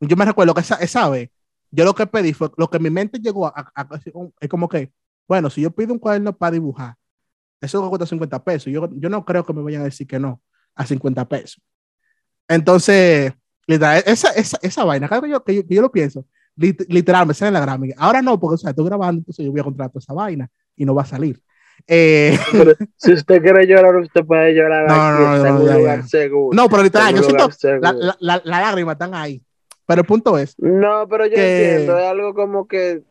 [0.00, 1.30] Yo me recuerdo que esa, esa vez,
[1.72, 4.00] yo lo que pedí fue, lo que mi mente llegó a, a- a-
[4.40, 4.92] es como que,
[5.26, 6.94] bueno, si yo pido un cuaderno para dibujar,
[7.60, 8.72] eso cuesta 50 pesos.
[8.72, 10.40] Yo, yo no creo que me vayan a decir que no
[10.74, 11.60] a 50 pesos.
[12.48, 13.32] Entonces,
[13.66, 16.84] literal, esa, esa, esa vaina, cada que yo, que yo, que yo lo pienso, lit-
[16.88, 17.94] literal, me sale en la gráfica.
[17.98, 20.84] Ahora no, porque o sea, estoy grabando, entonces yo voy a contratar esa vaina y
[20.84, 21.40] no va a salir.
[21.86, 26.02] Eh, Pero si usted quiere llorar, usted puede llorar No, aquí, no, no, no, ya.
[26.02, 26.56] seguro.
[26.56, 27.48] no, pero literal, yo siento,
[27.80, 29.42] la, la, la, la lágrima están ahí.
[29.92, 33.02] Pero el punto es, No, pero yo que- entiendo, es algo como que.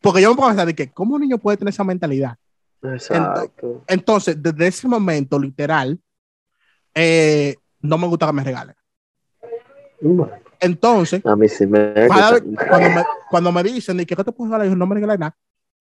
[0.00, 2.36] porque yo me pongo a pensar de que, ¿cómo un niño puede tener esa mentalidad?
[2.82, 3.84] Exacto.
[3.86, 5.96] Entonces, desde ese momento, literal,
[6.92, 8.74] eh, no me gusta que me regalen.
[10.00, 11.94] Bueno, Entonces, a mí sí me.
[12.08, 15.36] cada cuando, me, cuando me dicen ¿qué te puedo regalar, yo no me regalan nada.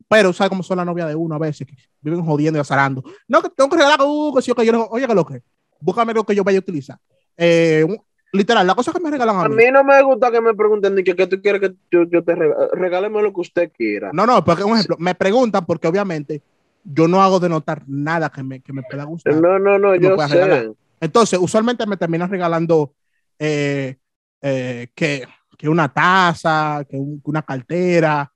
[0.07, 1.65] Pero, ¿sabes cómo son las novias de uno a veces?
[1.65, 3.03] Que viven jodiendo y azarando.
[3.27, 5.41] No, que tengo que regalar, uh, que sí, que yo, oye, que lo que,
[5.79, 6.99] búscame lo que yo vaya a utilizar.
[7.37, 7.97] Eh, un-
[8.33, 9.55] literal, la cosa que me regalan a A mí.
[9.55, 12.23] mí no me gusta que me pregunten ni que qué tú quieres que yo, yo
[12.23, 12.67] te regale.
[12.73, 14.11] Regáleme lo que usted quiera.
[14.13, 16.41] No, no, porque un ejemplo, me preguntan porque obviamente
[16.83, 19.35] yo no hago de notar nada que me, que me pueda gustar.
[19.35, 20.33] No, no, no, que yo sé.
[20.35, 20.71] regalar.
[20.99, 22.93] Entonces, usualmente me terminan regalando
[23.39, 23.97] eh,
[24.41, 28.31] eh, que, que una taza, que, un- que una cartera,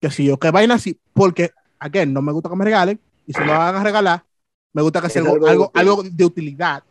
[0.00, 3.32] que si yo, que vaina así, porque, again, no me gusta que me regalen, y
[3.32, 4.24] si me van a regalar,
[4.72, 6.82] me gusta que sea algo, algo de utilidad,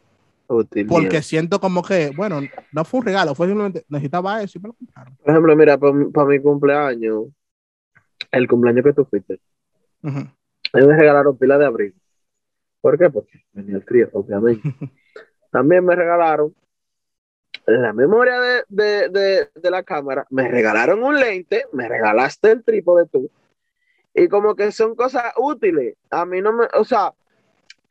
[0.52, 1.24] Útil, porque bien.
[1.24, 2.42] siento como que, bueno,
[2.74, 5.16] no fue un regalo, fue simplemente, necesitaba eso y me lo compraron.
[5.16, 7.28] Por ejemplo, mira, para mi cumpleaños,
[8.32, 9.40] el cumpleaños que tú fuiste,
[10.04, 11.96] a mí me regalaron pila de abrigo.
[12.82, 13.10] ¿Por qué?
[13.10, 14.62] Porque venía el frío, obviamente.
[15.52, 16.54] También me regalaron
[17.66, 22.64] la memoria de, de, de, de la cámara, me regalaron un lente, me regalaste el
[22.64, 23.30] trípode tú,
[24.14, 25.96] y como que son cosas útiles.
[26.10, 27.14] A mí no me, o sea,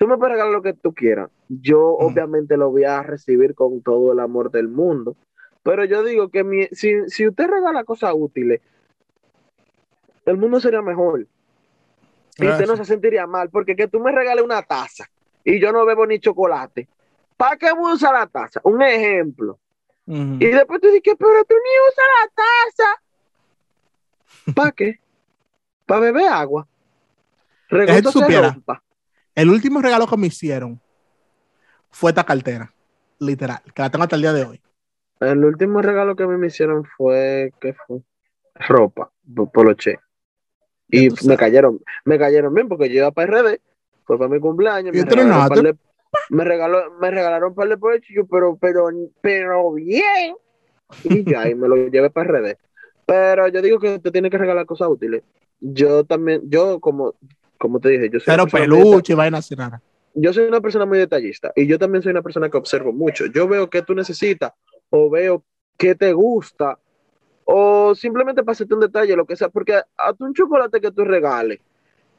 [0.00, 1.30] tú me puedes regalar lo que tú quieras.
[1.48, 5.14] Yo obviamente lo voy a recibir con todo el amor del mundo,
[5.62, 8.62] pero yo digo que mi- si, si usted regala cosas útiles,
[10.24, 11.26] el mundo sería mejor.
[12.38, 15.04] Y usted no se sentiría mal, porque que tú me regales una taza
[15.44, 16.88] y yo no bebo ni chocolate.
[17.36, 18.58] ¿Para qué voy a usar la taza?
[18.64, 19.58] Un ejemplo.
[20.40, 22.42] Y después tú dices, pero tú ni usas la
[22.86, 24.54] taza.
[24.54, 24.98] ¿Para qué?
[25.86, 26.66] ¿Para beber agua?
[27.68, 28.82] Regoto se rompa.
[29.34, 30.80] El último regalo que me hicieron
[31.90, 32.72] fue esta cartera,
[33.18, 34.60] literal, que la tengo hasta el día de hoy.
[35.20, 38.00] El último regalo que a mí me hicieron fue, ¿qué fue?
[38.54, 39.98] Ropa, po- poloche.
[40.88, 43.60] Y me cayeron, me cayeron bien porque yo iba para RD,
[44.04, 45.76] fue para mi cumpleaños, Y me regalaron, de,
[46.31, 48.88] me, regaló, me regalaron un par de yo, pero, pero,
[49.20, 50.35] pero bien.
[51.04, 52.56] Y ya, y me lo llevé para RD.
[53.06, 55.22] Pero yo digo que te tiene que regalar cosas útiles.
[55.60, 57.14] Yo también, yo como,
[57.61, 59.54] como te dije, yo soy, Cero una persona muy peluche vaina así
[60.15, 63.27] yo soy una persona muy detallista y yo también soy una persona que observo mucho.
[63.27, 64.52] Yo veo qué tú necesitas
[64.88, 65.44] o veo
[65.77, 66.79] qué te gusta
[67.44, 70.90] o simplemente para hacerte un detalle, lo que sea, porque a tu un chocolate que
[70.90, 71.61] tú regales,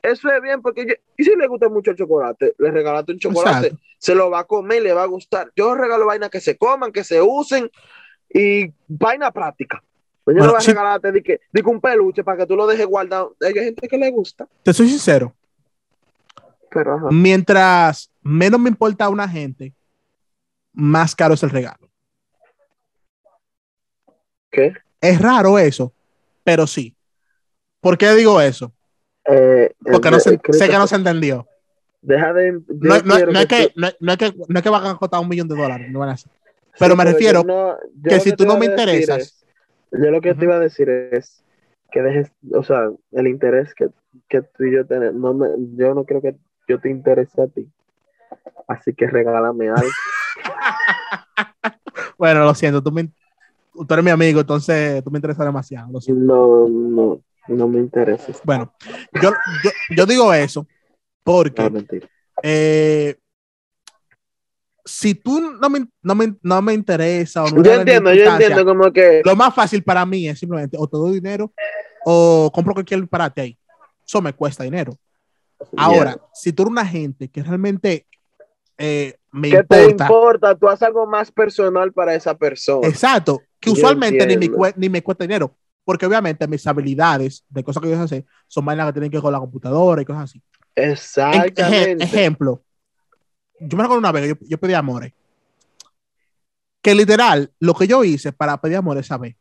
[0.03, 3.19] eso es bien porque yo- y si le gusta mucho el chocolate, le regalaste un
[3.19, 3.85] chocolate, Exacto.
[3.97, 5.51] se lo va a comer, le va a gustar.
[5.55, 7.69] Yo regalo vainas que se coman, que se usen
[8.29, 9.83] y vaina práctica.
[10.23, 10.71] Pues yo Bueno, no voy a sí.
[10.71, 13.35] regalarte de que, de que un peluche para que tú lo dejes guardado.
[13.41, 15.33] Hay gente que le gusta, Te soy sincero.
[16.69, 17.07] pero ajá.
[17.11, 19.73] Mientras menos me importa a una gente,
[20.73, 21.89] más caro es el regalo.
[24.51, 24.73] ¿Qué?
[24.99, 25.93] Es raro eso,
[26.43, 26.95] pero sí.
[27.79, 28.71] ¿Por qué digo eso?
[29.25, 31.47] Eh, Porque no eh, se- sé que no se entendió.
[32.01, 32.51] Deja de.
[32.67, 35.19] No, no- quiero no es que, no, es que, no es que van a costar
[35.19, 35.89] un millón de dólares.
[35.91, 36.17] no van a.
[36.17, 36.29] Sí,
[36.79, 39.40] pero me refiero yo que si tú no me interesas- es-
[39.91, 41.43] yo lo que te iba a decir es
[41.91, 43.89] que dejes, o sea, el interés que,
[44.29, 45.15] que tú y yo tenemos.
[45.15, 46.35] No me, yo no creo que
[46.67, 47.67] yo te interese a ti.
[48.67, 49.89] Así que regálame algo.
[52.17, 53.11] Bueno, lo siento, tú, me-
[53.73, 55.91] tú eres mi amigo, entonces tú me interesas demasiado.
[55.91, 56.23] lo siento.
[56.23, 58.31] No, no, no me interesa.
[58.43, 58.71] Bueno,
[59.21, 59.31] yo,
[59.63, 60.67] yo, yo digo eso
[61.23, 62.07] porque No, mentira.
[62.43, 63.17] eh,
[64.85, 68.65] si tú no me, no me, no me interesa o no Yo entiendo, yo entiendo
[68.65, 69.21] como que.
[69.23, 71.51] Lo más fácil para mí es simplemente o te doy dinero
[72.05, 73.57] o compro cualquier disparate ahí.
[74.05, 74.93] Eso me cuesta dinero.
[75.77, 78.07] Ahora, si tú eres una gente que realmente
[78.77, 80.55] eh, me ¿Qué te importa, importa?
[80.55, 82.87] Tú haces algo más personal para esa persona.
[82.87, 85.55] exacto, que Yo usualmente ni me, ni me cuesta dinero,
[85.85, 89.21] porque obviamente mis habilidades de cosas que yo sé son vainas que tienen que ver
[89.21, 90.41] con la computadora y cosas así.
[90.75, 92.03] Exactamente.
[92.03, 92.63] ejemplo,
[93.61, 95.13] yo me recuerdo una vez yo, yo pedí amores,
[96.81, 99.35] que literal, lo que yo hice para pedir amores esa vez,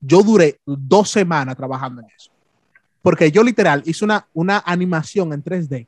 [0.00, 2.30] yo duré dos semanas trabajando en eso.
[3.02, 5.86] Porque yo literal hice una, una animación en 3D.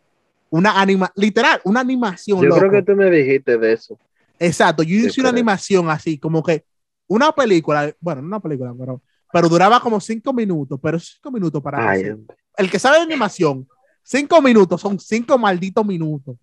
[0.51, 2.41] Una anima, literal, una animación.
[2.43, 2.61] Yo loco.
[2.61, 3.99] creo que tú me dijiste de eso.
[4.39, 6.65] Exacto, yo Sí, hice una pero- animación así, como que
[7.07, 9.01] una película, bueno, no una película, pero,
[9.33, 12.15] pero duraba como cinco minutos, pero cinco minutos para Ay,
[12.57, 13.67] el que sabe de animación,
[14.03, 16.37] cinco minutos son cinco malditos minutos.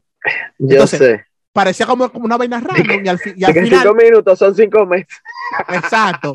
[0.67, 1.25] Yo Entonces, sé.
[1.53, 4.55] Parecía como, como una vaina random y al, fi- y al final, cinco minutos son
[4.55, 5.19] cinco meses.
[5.67, 6.33] exacto.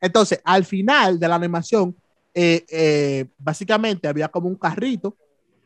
[0.00, 1.96] Entonces, al final de la animación,
[2.34, 5.16] eh, eh, básicamente había como un carrito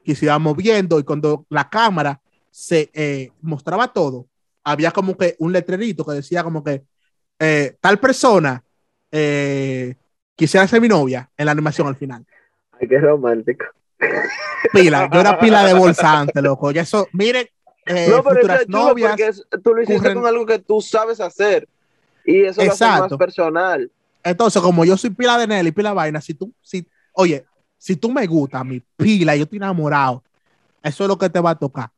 [0.04, 4.26] que se iba moviendo y cuando la cámara se eh, mostraba todo,
[4.62, 6.84] había como que un letrerito que decía como que
[7.40, 8.62] eh, tal persona
[9.10, 9.96] eh,
[10.36, 12.24] quisiera ser mi novia en la animación al final.
[12.80, 13.64] Ay, qué romántico.
[14.72, 16.70] Pila, yo era pila de bolsa antes, loco.
[16.70, 17.46] Y eso, miren,
[17.86, 19.10] eh, no, pero futuras novias.
[19.10, 21.68] porque es- tú lo hiciste con algo que tú sabes hacer.
[22.24, 23.18] Y eso lo hace más Exacto.
[23.18, 23.90] personal.
[24.22, 27.44] Entonces, como yo soy pila de Nelly, pila de vaina, si tú, si, oye,
[27.76, 30.22] si tú me gusta, mi pila, yo estoy enamorado,
[30.82, 31.90] eso es lo que te va a tocar.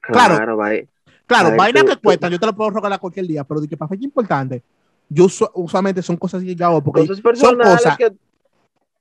[0.00, 0.34] Claro.
[0.36, 0.88] Claro, bye.
[1.26, 3.60] Claro, Ay, vainas tú- que tú- cuestan, yo te lo puedo regalar cualquier día, pero
[3.60, 4.62] de que para fecha importante,
[5.08, 7.96] yo usu- usualmente son cosas que yo hago porque Cosas son cosas.
[7.96, 8.12] que.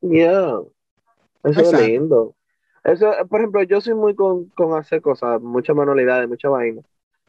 [0.02, 0.60] Yeah.
[1.44, 1.78] Eso Exacto.
[1.78, 2.36] es lindo.
[2.84, 6.82] Eso, por ejemplo, yo soy muy con, con hacer cosas, muchas manualidades, mucha vaina.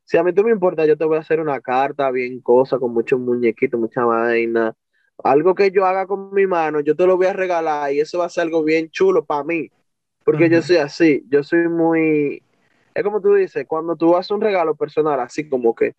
[0.04, 2.78] Si a mí tú me importa, yo te voy a hacer una carta bien cosa,
[2.78, 4.74] con muchos muñequitos, mucha vaina.
[5.22, 8.18] Algo que yo haga con mi mano, yo te lo voy a regalar y eso
[8.20, 9.70] va a ser algo bien chulo para mí.
[10.24, 12.42] Porque yo soy así, yo soy muy...
[12.94, 15.94] Es como tú dices, cuando tú haces un regalo personal, así como que,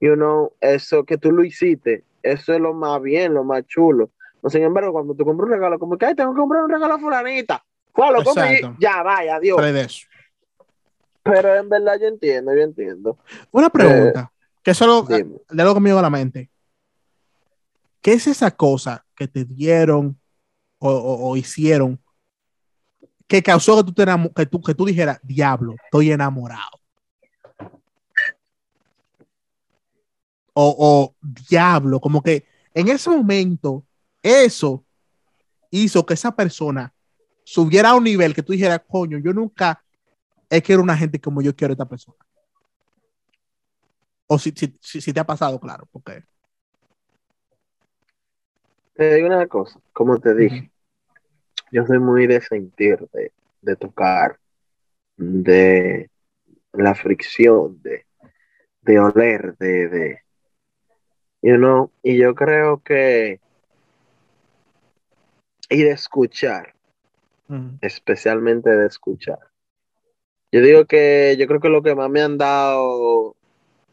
[0.00, 4.10] you know, eso que tú lo hiciste, eso es lo más bien, lo más chulo.
[4.48, 6.94] Sin embargo, cuando tú compras un regalo, como que, ay, tengo que comprar un regalo
[6.94, 7.64] a fulanita.
[7.94, 8.76] Fue, lo Exacto.
[8.78, 9.64] ya, vaya, adiós.
[9.64, 10.06] Eso.
[11.22, 13.18] Pero en verdad yo entiendo, yo entiendo.
[13.50, 14.32] Una pregunta,
[14.62, 15.36] que eso es lo, Dime.
[15.50, 16.50] de me llegó a la mente.
[18.00, 20.18] ¿Qué es esa cosa que te dieron
[20.78, 22.00] o, o- o hicieron
[23.26, 26.80] que causó que tú, te que, tú, que tú dijeras, diablo, estoy enamorado?
[30.54, 31.14] O, o
[31.48, 33.84] diablo, como que en ese momento
[34.22, 34.84] eso
[35.70, 36.92] hizo que esa persona
[37.48, 39.82] subiera a un nivel que tú dijeras, coño, yo nunca
[40.50, 42.18] he querido una gente como yo quiero a esta persona.
[44.26, 46.24] O si, si, si, si te ha pasado, claro, porque...
[48.92, 50.70] Te digo una cosa, como te dije,
[51.72, 53.32] yo soy muy de sentir, de,
[53.62, 54.38] de tocar,
[55.16, 56.10] de
[56.72, 58.04] la fricción, de,
[58.82, 60.22] de oler, de, de,
[61.40, 63.40] you know, y yo creo que,
[65.70, 66.74] y de escuchar,
[67.80, 69.38] Especialmente de escuchar.
[70.50, 73.36] Yo digo que yo creo que lo que más me han dado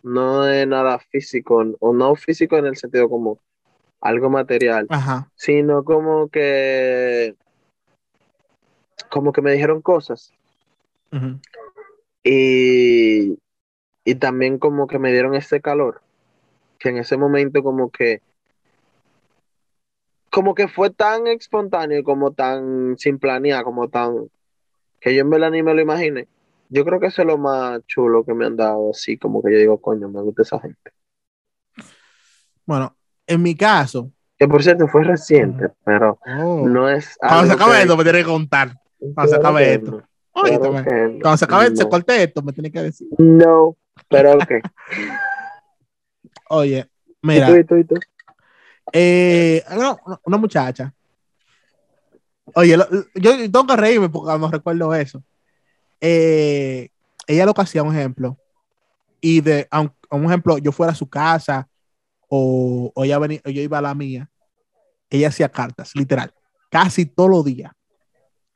[0.03, 3.39] no es nada físico, o no físico en el sentido como
[4.01, 5.31] algo material, Ajá.
[5.35, 7.35] sino como que
[9.09, 10.33] como que me dijeron cosas
[12.23, 13.37] y,
[14.03, 16.01] y también como que me dieron ese calor
[16.79, 18.21] que en ese momento como que
[20.35, 24.29] como que fue tan espontáneo como tan sin planear como tan
[24.99, 26.27] que yo en verdad ni me lo imaginé
[26.67, 29.53] yo creo que eso es lo más chulo que me han dado así como que
[29.53, 30.91] yo digo coño me gusta esa gente
[32.65, 32.93] Bueno,
[33.27, 34.11] en mi caso.
[34.37, 37.15] Que por cierto fue reciente, pero oh, no es.
[37.19, 38.71] cuando se acabe que- esto, me tiene que contar.
[39.13, 39.91] Cuando se acabe esto.
[39.91, 41.21] no, Oye, claro no.
[41.21, 41.89] cuando se acabe, se No.
[41.89, 43.07] corte esto, me tiene que decir.
[43.17, 43.77] No,
[44.09, 44.51] pero ok.
[46.49, 47.95] Oye, ¿Y mira, tú, y tú, y tú?
[48.93, 50.93] Eh, una, una muchacha.
[52.53, 55.23] Oye, lo- yo tengo que reírme porque no recuerdo eso.
[55.99, 56.89] Eh,
[57.27, 58.37] ella lo que hacía, un ejemplo,
[59.19, 59.67] y de,
[60.11, 61.67] un ejemplo, yo fuera a su casa
[62.29, 64.29] o, o ella venía, o yo iba a la mía,
[65.09, 66.31] ella hacía cartas, literal,
[66.69, 67.71] casi todos los días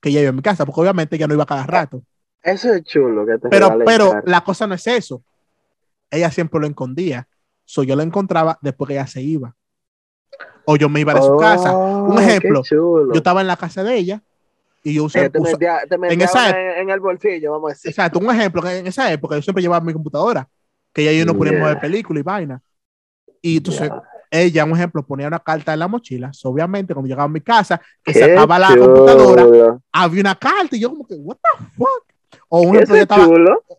[0.01, 2.03] que ella iba a mi casa, porque obviamente ella no iba cada rato.
[2.41, 4.32] Eso es chulo que te Pero, pero cartas.
[4.32, 5.23] la cosa no es eso.
[6.09, 7.27] Ella siempre lo escondía.
[7.65, 9.53] So, yo lo encontraba después que ella se iba.
[10.72, 11.76] O yo me iba de su casa.
[11.76, 12.61] Un Oh, ejemplo.
[12.70, 14.22] Yo estaba en la casa de ella
[14.84, 15.28] y yo usé.
[15.32, 17.89] Te usa- metía, te metía esa una en, en el bolsillo, vamos a decir.
[17.89, 18.67] exacto, un ejemplo.
[18.70, 20.47] En esa época yo siempre llevaba mi computadora,
[20.93, 21.70] que ella y yo no poníamos Yeah.
[21.74, 22.61] de película y vaina.
[23.41, 24.03] Y entonces Ya.
[24.30, 26.32] ella, un ejemplo, ponía una carta en la mochila.
[26.34, 30.80] So, obviamente, cuando llegaba a mi casa, que sacaba la computadora, había una carta y
[30.82, 32.03] yo, como que, ¿What the fuck?
[32.47, 33.28] O un ejemplo, estaba,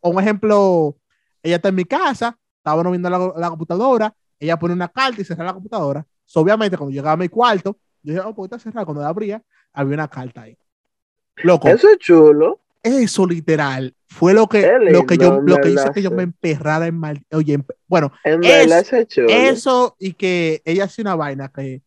[0.01, 0.97] o un ejemplo,
[1.41, 5.24] ella está en mi casa, estábamos viendo la, la computadora, ella pone una carta y
[5.24, 6.05] cerraba la computadora.
[6.31, 8.85] So, obviamente, cuando llegaba a mi cuarto, yo dije, oh, pues está cerrada.
[8.85, 10.57] Cuando la abría, había una carta ahí.
[11.39, 12.61] Loco, eso, Eso es chulo.
[13.28, 14.62] literal fue lo que,
[14.93, 17.20] lo que yo, lo que hizo que yo me emperrara en mal.
[17.33, 17.59] Oye,
[17.89, 18.97] bueno, En eso
[19.28, 21.83] eso y que ella hacía una vaina que,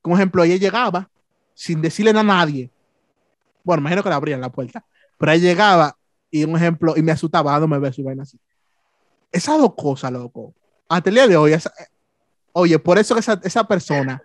[0.00, 1.10] como ejemplo, ella llegaba
[1.52, 2.70] sin decirle nada a nadie.
[3.64, 4.86] Bueno, imagino que le abrían la puerta,
[5.18, 5.96] pero ella llegaba
[6.30, 8.38] y un ejemplo, y me asustaba dándome besos y vaina así.
[9.32, 10.54] Esas dos cosas, loco.
[10.88, 11.72] Hasta el día de hoy, esa-
[12.58, 14.22] oye, por eso que esa, esa persona,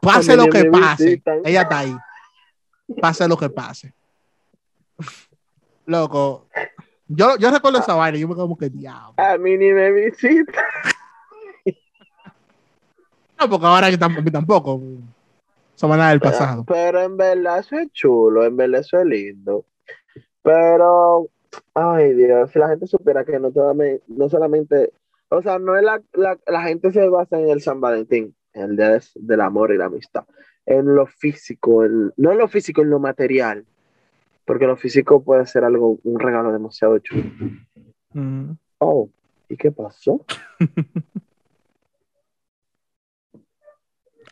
[0.00, 1.40] pase lo que pase, visitan.
[1.44, 1.96] ella está ahí.
[3.00, 3.92] Pase lo que pase.
[5.86, 6.46] Loco,
[7.08, 9.14] yo, yo recuerdo esa vaina y yo me como que diablo.
[9.16, 10.52] A mí ni me visita.
[13.40, 14.80] No, porque ahora yo tam- a mí tampoco.
[15.74, 16.64] Somos nada del Pero, pasado.
[16.66, 19.64] pero en verdad eso es chulo, en verdad eso es lindo.
[20.40, 21.28] Pero,
[21.74, 24.92] ay Dios, si la gente supiera que no solamente, no solamente
[25.28, 28.62] o sea, no es la, la, la gente se basa en el San Valentín, en
[28.70, 30.24] el día des- del amor y la amistad,
[30.66, 33.66] en lo físico, en- no en lo físico, en lo material,
[34.46, 37.24] porque lo físico puede ser algo, un regalo demasiado chulo.
[38.12, 38.52] Mm.
[38.78, 39.08] Oh,
[39.48, 40.24] ¿y qué pasó?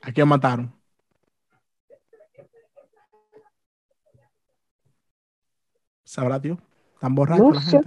[0.03, 0.73] ¿A quién mataron?
[6.05, 6.59] ¿Sabrá Dios?
[7.01, 7.81] ¿Tan borracho No la sé.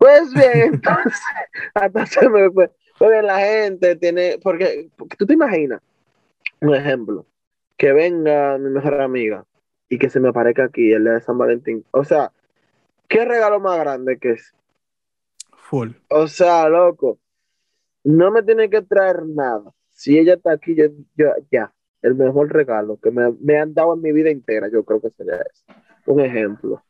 [0.00, 1.20] Pues bien, entonces,
[2.08, 2.70] se me fue.
[2.98, 5.82] Pues bien, la gente tiene, porque, porque tú te imaginas,
[6.62, 7.26] un ejemplo,
[7.76, 9.44] que venga mi mejor amiga
[9.90, 11.84] y que se me aparezca aquí el día de San Valentín.
[11.90, 12.32] O sea,
[13.08, 14.54] ¿qué regalo más grande que es?
[15.54, 15.90] Full.
[16.08, 17.18] O sea, loco,
[18.02, 19.70] no me tiene que traer nada.
[19.90, 23.92] Si ella está aquí, yo, yo- ya, el mejor regalo que me, me han dado
[23.94, 25.64] en mi vida entera, yo creo que sería eso.
[26.06, 26.82] Un ejemplo.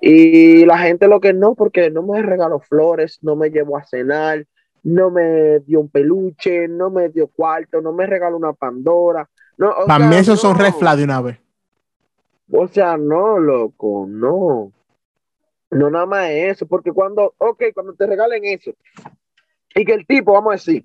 [0.00, 3.84] Y la gente lo que no, porque no me regaló flores, no me llevó a
[3.84, 4.46] cenar,
[4.82, 9.28] no me dio un peluche, no me dio cuarto, no me regaló una Pandora.
[9.56, 10.62] No, o Para sea, mí esos son no.
[10.62, 11.38] red flag de una vez.
[12.52, 14.72] O sea, no, loco, no.
[15.70, 18.72] No nada más eso, porque cuando, ok, cuando te regalen eso,
[19.74, 20.84] y que el tipo, vamos a decir,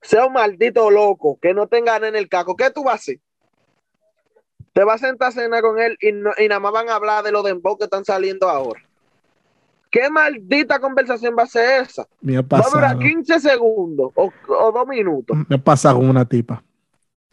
[0.00, 2.96] sea un maldito loco, que no tenga nada en el caco, ¿qué tú vas a
[2.96, 3.18] hacer?
[4.72, 6.94] Te vas a sentar a cenar con él y, no- y nada más van a
[6.96, 8.80] hablar de los dembow que están saliendo ahora.
[9.90, 12.06] ¿Qué maldita conversación va a ser esa?
[12.22, 13.00] Me ha Va a durar pasado.
[13.00, 15.36] 15 segundos o, o dos minutos.
[15.48, 16.64] Me ha pasado con una tipa.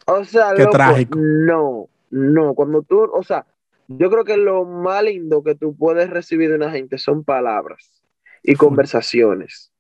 [0.06, 1.18] O sea, Qué loco, trágico.
[1.22, 3.46] no, no, cuando tú, o sea,
[3.88, 8.04] yo creo que lo más lindo que tú puedes recibir de una gente son palabras
[8.44, 9.72] y conversaciones,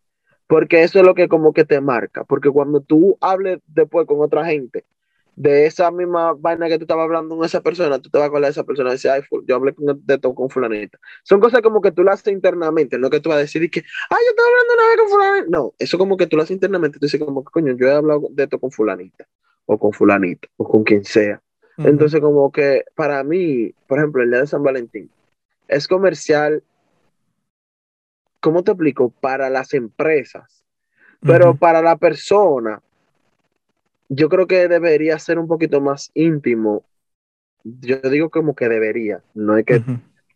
[0.47, 4.21] porque eso es lo que como que te marca, porque cuando tú hables después con
[4.21, 4.85] otra gente
[5.39, 8.27] de esa misma vaina que tú estabas hablando con esa persona, tú te vas a
[8.27, 10.99] acordar de esa persona y decir, ay, yo hablé con, de esto con fulanita.
[11.23, 13.69] Son cosas como que tú las haces internamente, no que tú vas a decir y
[13.69, 15.45] que, ay, yo estaba hablando una vez con fulanita.
[15.49, 17.93] No, eso como que tú lo haces internamente, tú dices como que, coño, yo he
[17.93, 19.29] hablado de esto con fulanita,
[19.65, 21.41] o con fulanita, o con quien sea.
[21.77, 25.09] Entonces, como que para mí, por ejemplo, el día de San Valentín
[25.69, 26.61] es comercial,
[28.41, 29.09] ¿cómo te explico?
[29.21, 30.65] Para las empresas,
[31.21, 32.81] pero para la persona,
[34.09, 36.83] yo creo que debería ser un poquito más íntimo.
[37.63, 39.83] Yo digo como que debería, no es que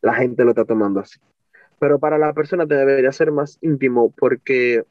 [0.02, 1.20] la gente lo está tomando así.
[1.80, 4.86] Pero para la persona debería ser más íntimo porque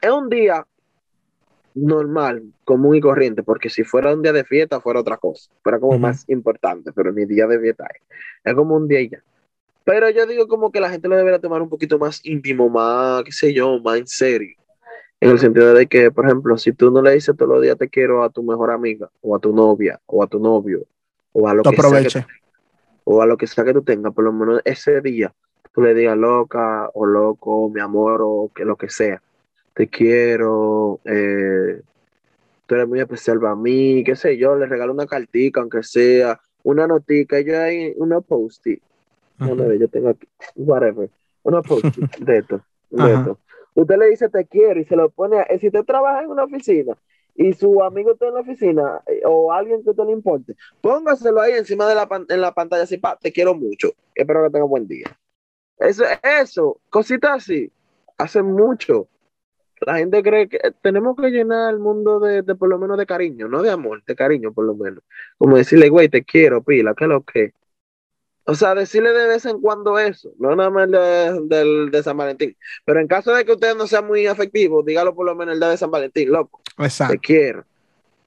[0.00, 0.66] es un día
[1.74, 5.78] normal, común y corriente, porque si fuera un día de fiesta fuera otra cosa, fuera
[5.78, 8.02] como más importante, pero ni día de fiesta es.
[8.44, 9.22] Es como un día y ya.
[9.84, 13.22] Pero yo digo como que la gente lo debería tomar un poquito más íntimo, más,
[13.24, 14.56] qué sé yo, más en serio.
[15.22, 17.78] En el sentido de que, por ejemplo, si tú no le dices todos los días
[17.78, 20.84] te quiero a tu mejor amiga, o a tu novia, o a tu novio,
[21.32, 22.26] o a lo, que sea, que,
[23.04, 25.32] o a lo que sea que tú tengas, por lo menos ese día,
[25.72, 29.22] tú le digas loca, o loco, mi amor, o que lo que sea.
[29.74, 31.80] Te quiero, eh,
[32.66, 36.40] tú eres muy especial para mí, qué sé yo, le regalo una cartica, aunque sea,
[36.64, 38.82] una notica, yo hay una post-it,
[39.38, 41.08] vez yo tengo aquí, whatever,
[41.44, 42.60] una post-it de esto,
[42.90, 43.38] de esto.
[43.74, 46.44] Usted le dice te quiero y se lo pone, a- si usted trabaja en una
[46.44, 46.96] oficina
[47.34, 51.40] y su amigo está en la oficina eh, o alguien que usted le importe, póngaselo
[51.40, 54.66] ahí encima de la, en la pantalla así, pa, te quiero mucho, espero que tenga
[54.66, 55.06] buen día.
[55.78, 57.70] Eso, eso, cositas así,
[58.18, 59.08] hace mucho.
[59.80, 63.06] La gente cree que tenemos que llenar el mundo de, de por lo menos de
[63.06, 65.02] cariño, no de amor, de cariño por lo menos.
[65.38, 67.52] Como decirle, güey, te quiero, pila, ¿qué es lo que?
[68.44, 72.02] O sea, decirle de vez en cuando eso, no nada más el de, del- de
[72.02, 72.56] San Valentín.
[72.84, 75.60] Pero en caso de que usted no sea muy afectivo, dígalo por lo menos el
[75.60, 77.14] día de San Valentín, loco, te Exacto.
[77.22, 77.64] quiero,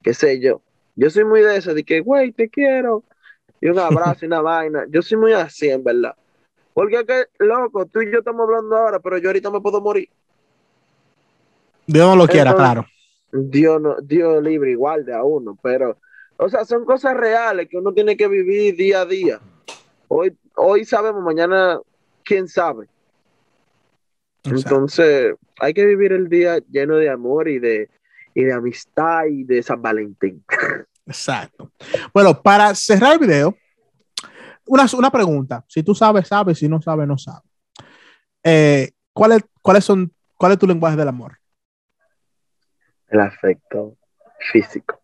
[0.02, 0.62] qué sé yo.
[0.94, 3.04] Yo soy muy de eso, de que, güey, te quiero,
[3.60, 4.86] y un abrazo y una vaina.
[4.88, 6.14] Yo soy muy así, en verdad.
[6.72, 9.80] Porque es que, loco, tú y yo estamos hablando ahora, pero yo ahorita me puedo
[9.82, 10.08] morir.
[11.86, 12.86] Dios no lo quiera, Entonces- claro.
[13.32, 15.98] Dios, no, Dios libre igual de a uno, pero,
[16.38, 19.40] o sea, son cosas reales que uno tiene que vivir día a día.
[20.08, 21.80] Hoy, hoy sabemos, mañana,
[22.24, 22.88] quién sabe.
[24.44, 24.56] Exacto.
[24.56, 27.90] Entonces, hay que vivir el día lleno de amor y de,
[28.34, 30.44] y de amistad y de San Valentín.
[31.06, 31.70] Exacto.
[32.12, 33.56] Bueno, para cerrar el video,
[34.66, 35.64] una, una pregunta.
[35.68, 36.58] Si tú sabes, sabes.
[36.58, 37.50] Si no sabes, no sabes.
[38.42, 41.38] Eh, ¿cuáles, ¿Cuáles son, cuál es tu lenguaje del amor?
[43.08, 43.96] El afecto
[44.52, 45.00] físico.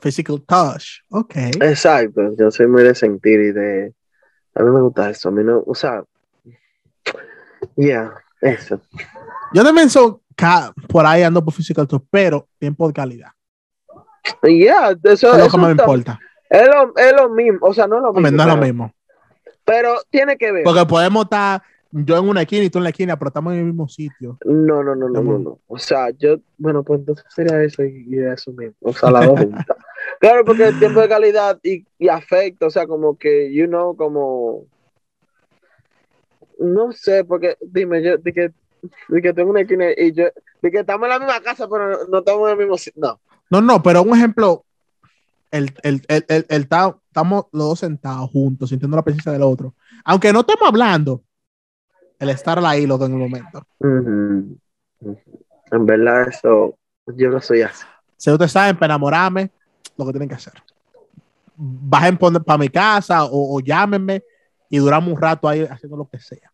[0.00, 1.02] Physical touch.
[1.10, 1.36] Ok.
[1.60, 3.94] Exacto, yo soy muy de sentir y de...
[4.54, 6.04] A mí me gusta eso, a mí no, o sea...
[7.76, 8.80] Ya, eso.
[9.52, 10.16] Yo también soy
[10.88, 13.30] por ahí ando por touch, pero tiempo de calidad.
[14.42, 16.18] Ya, eso, Es lo que me importa.
[16.48, 18.30] Es lo, es lo mismo, o sea, no es lo mismo.
[18.30, 18.94] No es lo mismo.
[19.64, 20.64] pero tiene que ver.
[20.64, 23.60] Porque podemos estar yo en una esquina y tú en la esquina, pero estamos en
[23.60, 24.38] el mismo sitio.
[24.44, 25.58] No, no, no, no, no, no.
[25.66, 28.74] O sea, yo, bueno, pues entonces sería eso y, y eso mismo.
[28.80, 29.76] O sea, las dos juntas.
[30.20, 33.96] Claro, porque el tiempo de calidad y, y afecto, o sea, como que, you know,
[33.96, 34.66] como.
[36.58, 38.52] No sé, porque dime, yo, de que,
[39.08, 40.26] de que tengo una esquina y yo,
[40.60, 43.00] de que estamos en la misma casa, pero no, estamos en el mismo sitio.
[43.00, 43.20] No.
[43.48, 44.66] No, no, pero un ejemplo,
[45.50, 49.42] el, el, el, el, el ta- estamos los dos sentados juntos, sintiendo la presencia del
[49.42, 49.74] otro.
[50.04, 51.22] Aunque no estemos hablando,
[52.18, 53.66] el estar ahí los dos en el momento.
[55.72, 57.86] En verdad, eso, yo no soy así.
[58.18, 59.50] Si ustedes saben, para enamorarme,
[60.00, 60.54] lo que tienen que hacer.
[61.56, 64.22] Bajen para mi casa o, o llámenme
[64.68, 66.50] y duramos un rato ahí haciendo lo que sea.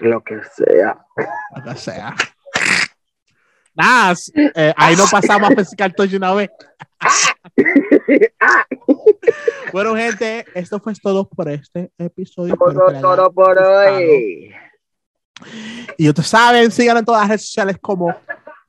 [0.00, 1.04] Lo que sea.
[1.56, 2.14] Lo que sea.
[3.74, 6.50] Nada, eh, ahí no pasamos a physical touch una vez.
[9.72, 12.54] Bueno, gente, esto fue todo por este episodio.
[12.56, 14.52] Todo, todo por hoy.
[15.96, 18.14] Y ustedes saben, sigan en todas las redes sociales como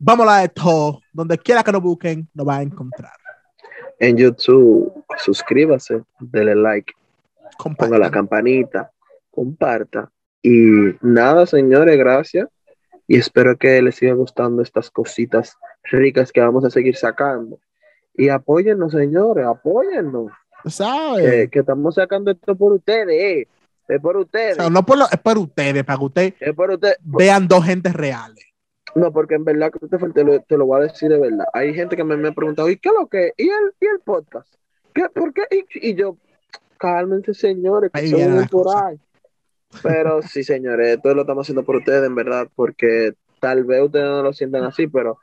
[0.05, 0.99] Vamos a la de todo.
[1.13, 3.13] Donde quiera que nos busquen, nos va a encontrar.
[4.03, 6.91] En YouTube, suscríbase, dele like,
[7.57, 8.11] ponga la Compartan.
[8.11, 8.91] campanita,
[9.31, 10.11] comparta.
[10.41, 12.49] Y nada, señores, gracias.
[13.07, 17.59] Y espero que les siga gustando estas cositas ricas que vamos a seguir sacando.
[18.13, 20.31] Y apóyennos, señores, apóyennos.
[20.65, 21.29] ¿Sabes?
[21.29, 23.47] Que, que estamos sacando esto por ustedes, eh.
[23.87, 24.55] Es por O ustedes.
[24.55, 26.97] sea, no por lo- es para ustedes, para que ustedes Es por ustedes.
[27.03, 28.45] vean dos gentes reales.
[28.95, 31.45] No, porque en verdad, Christopher, te lo, te lo voy a decir de verdad.
[31.53, 33.33] Hay gente que me, me ha preguntado, ¿y qué es lo que?
[33.37, 34.53] ¿Y el, y el podcast?
[34.93, 35.43] ¿Qué, ¿Por qué?
[35.51, 36.17] Y, y yo,
[36.77, 38.99] cálmense, señores, que las por ahí.
[39.81, 44.05] Pero sí, señores, esto lo estamos haciendo por ustedes, en verdad, porque tal vez ustedes
[44.05, 45.17] no lo sientan así, pero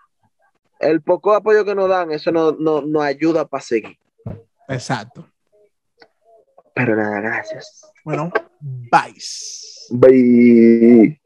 [0.81, 3.99] el poco apoyo que nos dan, eso no, no, nos ayuda para seguir.
[4.69, 5.27] Exacto.
[6.75, 7.93] Pero nada, gracias.
[8.05, 9.15] Bueno, bye.
[9.91, 11.21] Bye.